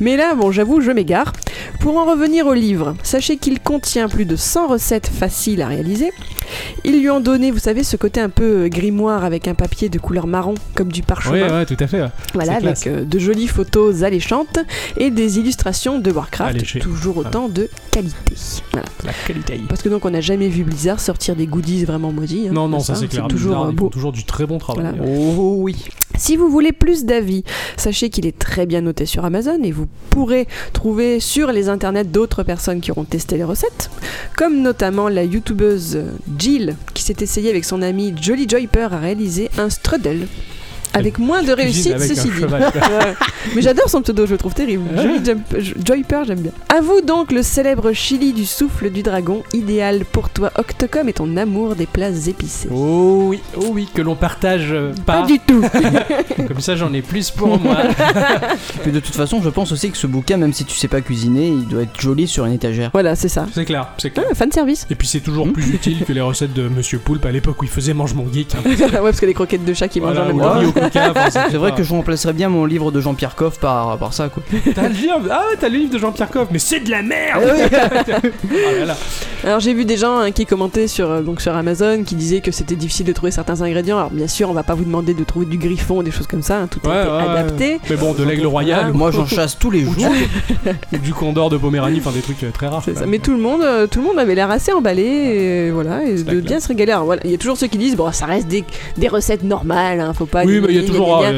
[0.00, 1.32] Mais là, bon, j'avoue, je m'égare.
[1.80, 6.10] Pour en revenir au livre, sachez qu'il contient plus de 100 recettes faciles à réaliser.
[6.84, 9.88] Ils lui ont donné, vous savez, ce côté un peu euh, grimoire avec un papier
[9.88, 11.46] de couleur marron, comme du parchemin.
[11.46, 12.00] Ouais, ouais, tout à fait.
[12.02, 12.08] ouais.
[12.34, 14.58] Voilà, avec euh, de jolies photos alléchantes
[14.96, 18.16] et des illustrations de Warcraft, toujours autant de qualité.
[18.72, 18.86] Voilà.
[19.04, 19.60] La qualité.
[19.68, 22.46] Parce que donc on n'a jamais vu Blizzard sortir des goodies vraiment maudits.
[22.48, 23.28] hein, Non, non, ça c'est clair.
[23.28, 23.84] toujours Blizzard, ils beau.
[23.86, 24.86] font toujours du très bon travail.
[24.96, 25.12] Voilà.
[25.12, 25.76] Oh oui.
[26.18, 27.44] Si vous voulez plus d'avis,
[27.76, 32.04] sachez qu'il est très bien noté sur Amazon et vous pourrez trouver sur les internets
[32.04, 33.88] d'autres personnes qui auront testé les recettes,
[34.36, 36.00] comme notamment la youtubeuse
[36.36, 40.26] Jill qui s'est essayée avec son ami Jolly Joyper à réaliser un strudel.
[40.94, 42.44] Avec moins de réussite, avec ceci dit.
[42.48, 43.14] Ouais.
[43.54, 44.84] Mais j'adore son pseudo, je le trouve terrible.
[45.84, 46.52] Joyper, j'aime bien.
[46.74, 51.12] À vous donc le célèbre chili du souffle du dragon, idéal pour toi Octocom et
[51.12, 52.68] ton amour des plats épicés.
[52.72, 55.26] Oh oui, oh oui, que l'on partage euh, Pas pas.
[55.26, 55.62] du tout.
[56.48, 57.76] Comme ça, j'en ai plus pour moi.
[58.86, 61.00] Mais de toute façon, je pense aussi que ce bouquin, même si tu sais pas
[61.00, 62.90] cuisiner, il doit être joli sur une étagère.
[62.92, 63.46] voilà, c'est ça.
[63.52, 64.26] C'est clair, c'est clair.
[64.30, 64.86] Ah, fan service.
[64.90, 65.52] Et puis c'est toujours Hmm.
[65.52, 68.26] plus utile que les recettes de Monsieur Poulpe à l'époque où il faisait Mange mon
[68.32, 68.54] geek.
[68.54, 68.60] hein.
[68.68, 70.77] ouais, parce que les croquettes de chat qui mangent en même temps.
[70.80, 74.12] Coca, enfin, C'est vrai que je remplacerais bien mon livre de Jean-Pierre Coff par, par
[74.12, 74.42] ça, quoi.
[74.74, 77.42] T'as le livre Ah t'as le livre de Jean-Pierre Coff, mais c'est de la merde
[77.44, 77.98] Ah
[78.78, 78.96] là là.
[79.44, 82.40] Alors j'ai vu des gens hein, qui commentaient sur, euh, donc sur Amazon qui disaient
[82.40, 83.96] que c'était difficile de trouver certains ingrédients.
[83.98, 86.42] Alors bien sûr, on va pas vous demander de trouver du griffon, des choses comme
[86.42, 87.80] ça, hein, tout a Ouais, été ouais, adapté.
[87.88, 90.10] Mais bon, de l'aigle royal Moi, j'en chasse tous les ou jours.
[90.10, 92.82] du, ou du condor de Poméranie, enfin des trucs euh, très rares.
[92.82, 93.06] Ça.
[93.06, 96.22] Mais tout le monde, euh, tout le monde avait l'air assez emballé, et voilà, et
[96.22, 96.92] de bien se régaler.
[96.92, 98.64] Alors voilà, il y a toujours ceux qui disent bon, ça reste des,
[98.96, 100.44] des recettes normales, hein, faut pas.
[100.44, 100.88] Oui, mais il y a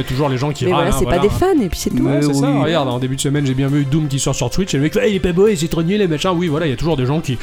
[0.04, 0.80] toujours, les gens qui Mais râlent.
[0.84, 2.08] voilà, hein, c'est pas des fans, et puis c'est tout.
[2.22, 4.74] C'est ça, regarde, en début de semaine, j'ai bien vu Doom qui sort sur Twitch
[4.74, 6.30] et le mec il est pas beau, et c'est trop nul, les machins.
[6.34, 7.36] Oui, voilà, il y a toujours des gens qui,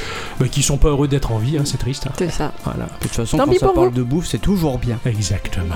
[0.47, 2.07] bah, qui sont pas heureux d'être en vie, hein, c'est triste.
[2.07, 2.13] hein.
[2.17, 2.51] C'est ça.
[2.63, 3.93] Voilà, De toute façon, Tant quand ça parle vous.
[3.95, 4.99] de bouffe, c'est toujours bien.
[5.05, 5.75] exactement.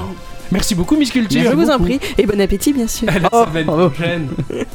[0.52, 1.50] Merci beaucoup, Miss Culture.
[1.50, 3.08] Je vous en prie, et bon appétit, bien sûr.
[3.10, 3.90] À la Oh, semaine oh.
[3.90, 4.28] prochaine.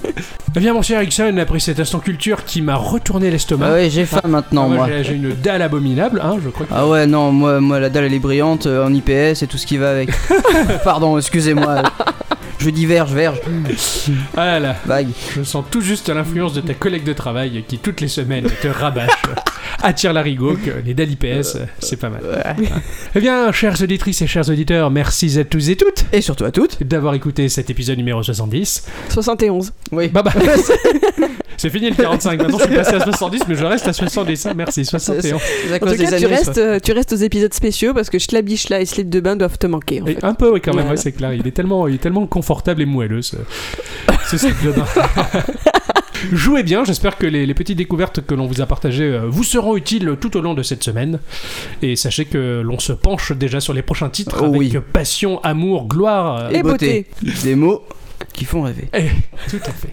[0.55, 3.67] Eh bien, mon cher Ixon, après cet instant culture qui m'a retourné l'estomac.
[3.69, 4.87] Ah ouais, j'ai faim maintenant, moi.
[4.89, 6.73] j'ai- J'ai une dalle abominable, hein, je crois que.
[6.75, 9.59] Ah ouais, non, moi, moi la dalle elle est brillante euh, en IPS et tout
[9.59, 10.09] ce qui va avec.
[10.85, 11.83] Pardon, excusez-moi.
[12.59, 13.41] Je diverge, verge,
[14.37, 15.09] Ah là, vague.
[15.37, 18.67] je sens tout juste l'influence de ta collègue de travail qui, toutes les semaines, te
[18.67, 19.11] rabâche,
[19.83, 22.23] attire l'arigot, que les dalles IPS, c'est pas mal.
[23.15, 26.51] Eh bien, chères auditrices et chers auditeurs, merci à tous et toutes Et surtout à
[26.51, 26.83] toutes.
[26.83, 28.85] d'avoir écouté cet épisode numéro 70.
[29.11, 29.73] 71.
[29.93, 30.09] Oui.
[30.09, 30.33] Bah bah,
[31.59, 34.49] c'est fini le 45, maintenant je suis passé à 70, mais je reste à 70,
[34.57, 35.23] merci, 71.
[35.23, 37.95] C'est à En cause tout des cas, tu restes, euh, tu restes aux épisodes spéciaux
[37.95, 40.01] parce que Schlabichla et Slip de bain doivent te manquer.
[40.03, 40.25] En Et fait.
[40.25, 40.91] un peu, oui, quand même, Voilà.
[40.91, 41.33] ouais, c'est clair.
[41.35, 43.37] Il est tellement, il est tellement confortable et moelleux, ce,
[44.31, 44.85] ce slip de bain.
[46.33, 49.43] Jouez bien, j'espère que les, les petites découvertes que l'on vous a partagées euh, vous
[49.43, 51.19] seront utiles tout au long de cette semaine.
[51.83, 54.73] Et sachez que l'on se penche déjà sur les prochains titres Oh avec oui.
[54.93, 56.37] passion, amour, gloire.
[56.45, 57.07] euh, Et beauté.
[57.43, 57.85] Des mots
[58.33, 58.89] qui font rêver.
[58.95, 59.11] et-
[59.51, 59.93] tout à fait.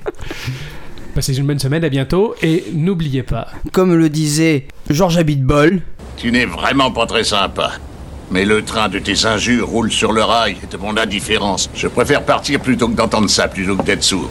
[1.16, 2.36] Passez une bonne semaine, à bientôt.
[2.44, 5.82] Et n'oubliez pas, Comme le disait Georges Abitbol,
[6.18, 7.72] Tu n'es vraiment pas très sympa.
[8.34, 11.70] Mais le train de tes injures roule sur le rail et de mon indifférence.
[11.76, 14.28] Je préfère partir plutôt que d'entendre ça, plutôt que d'être sourd.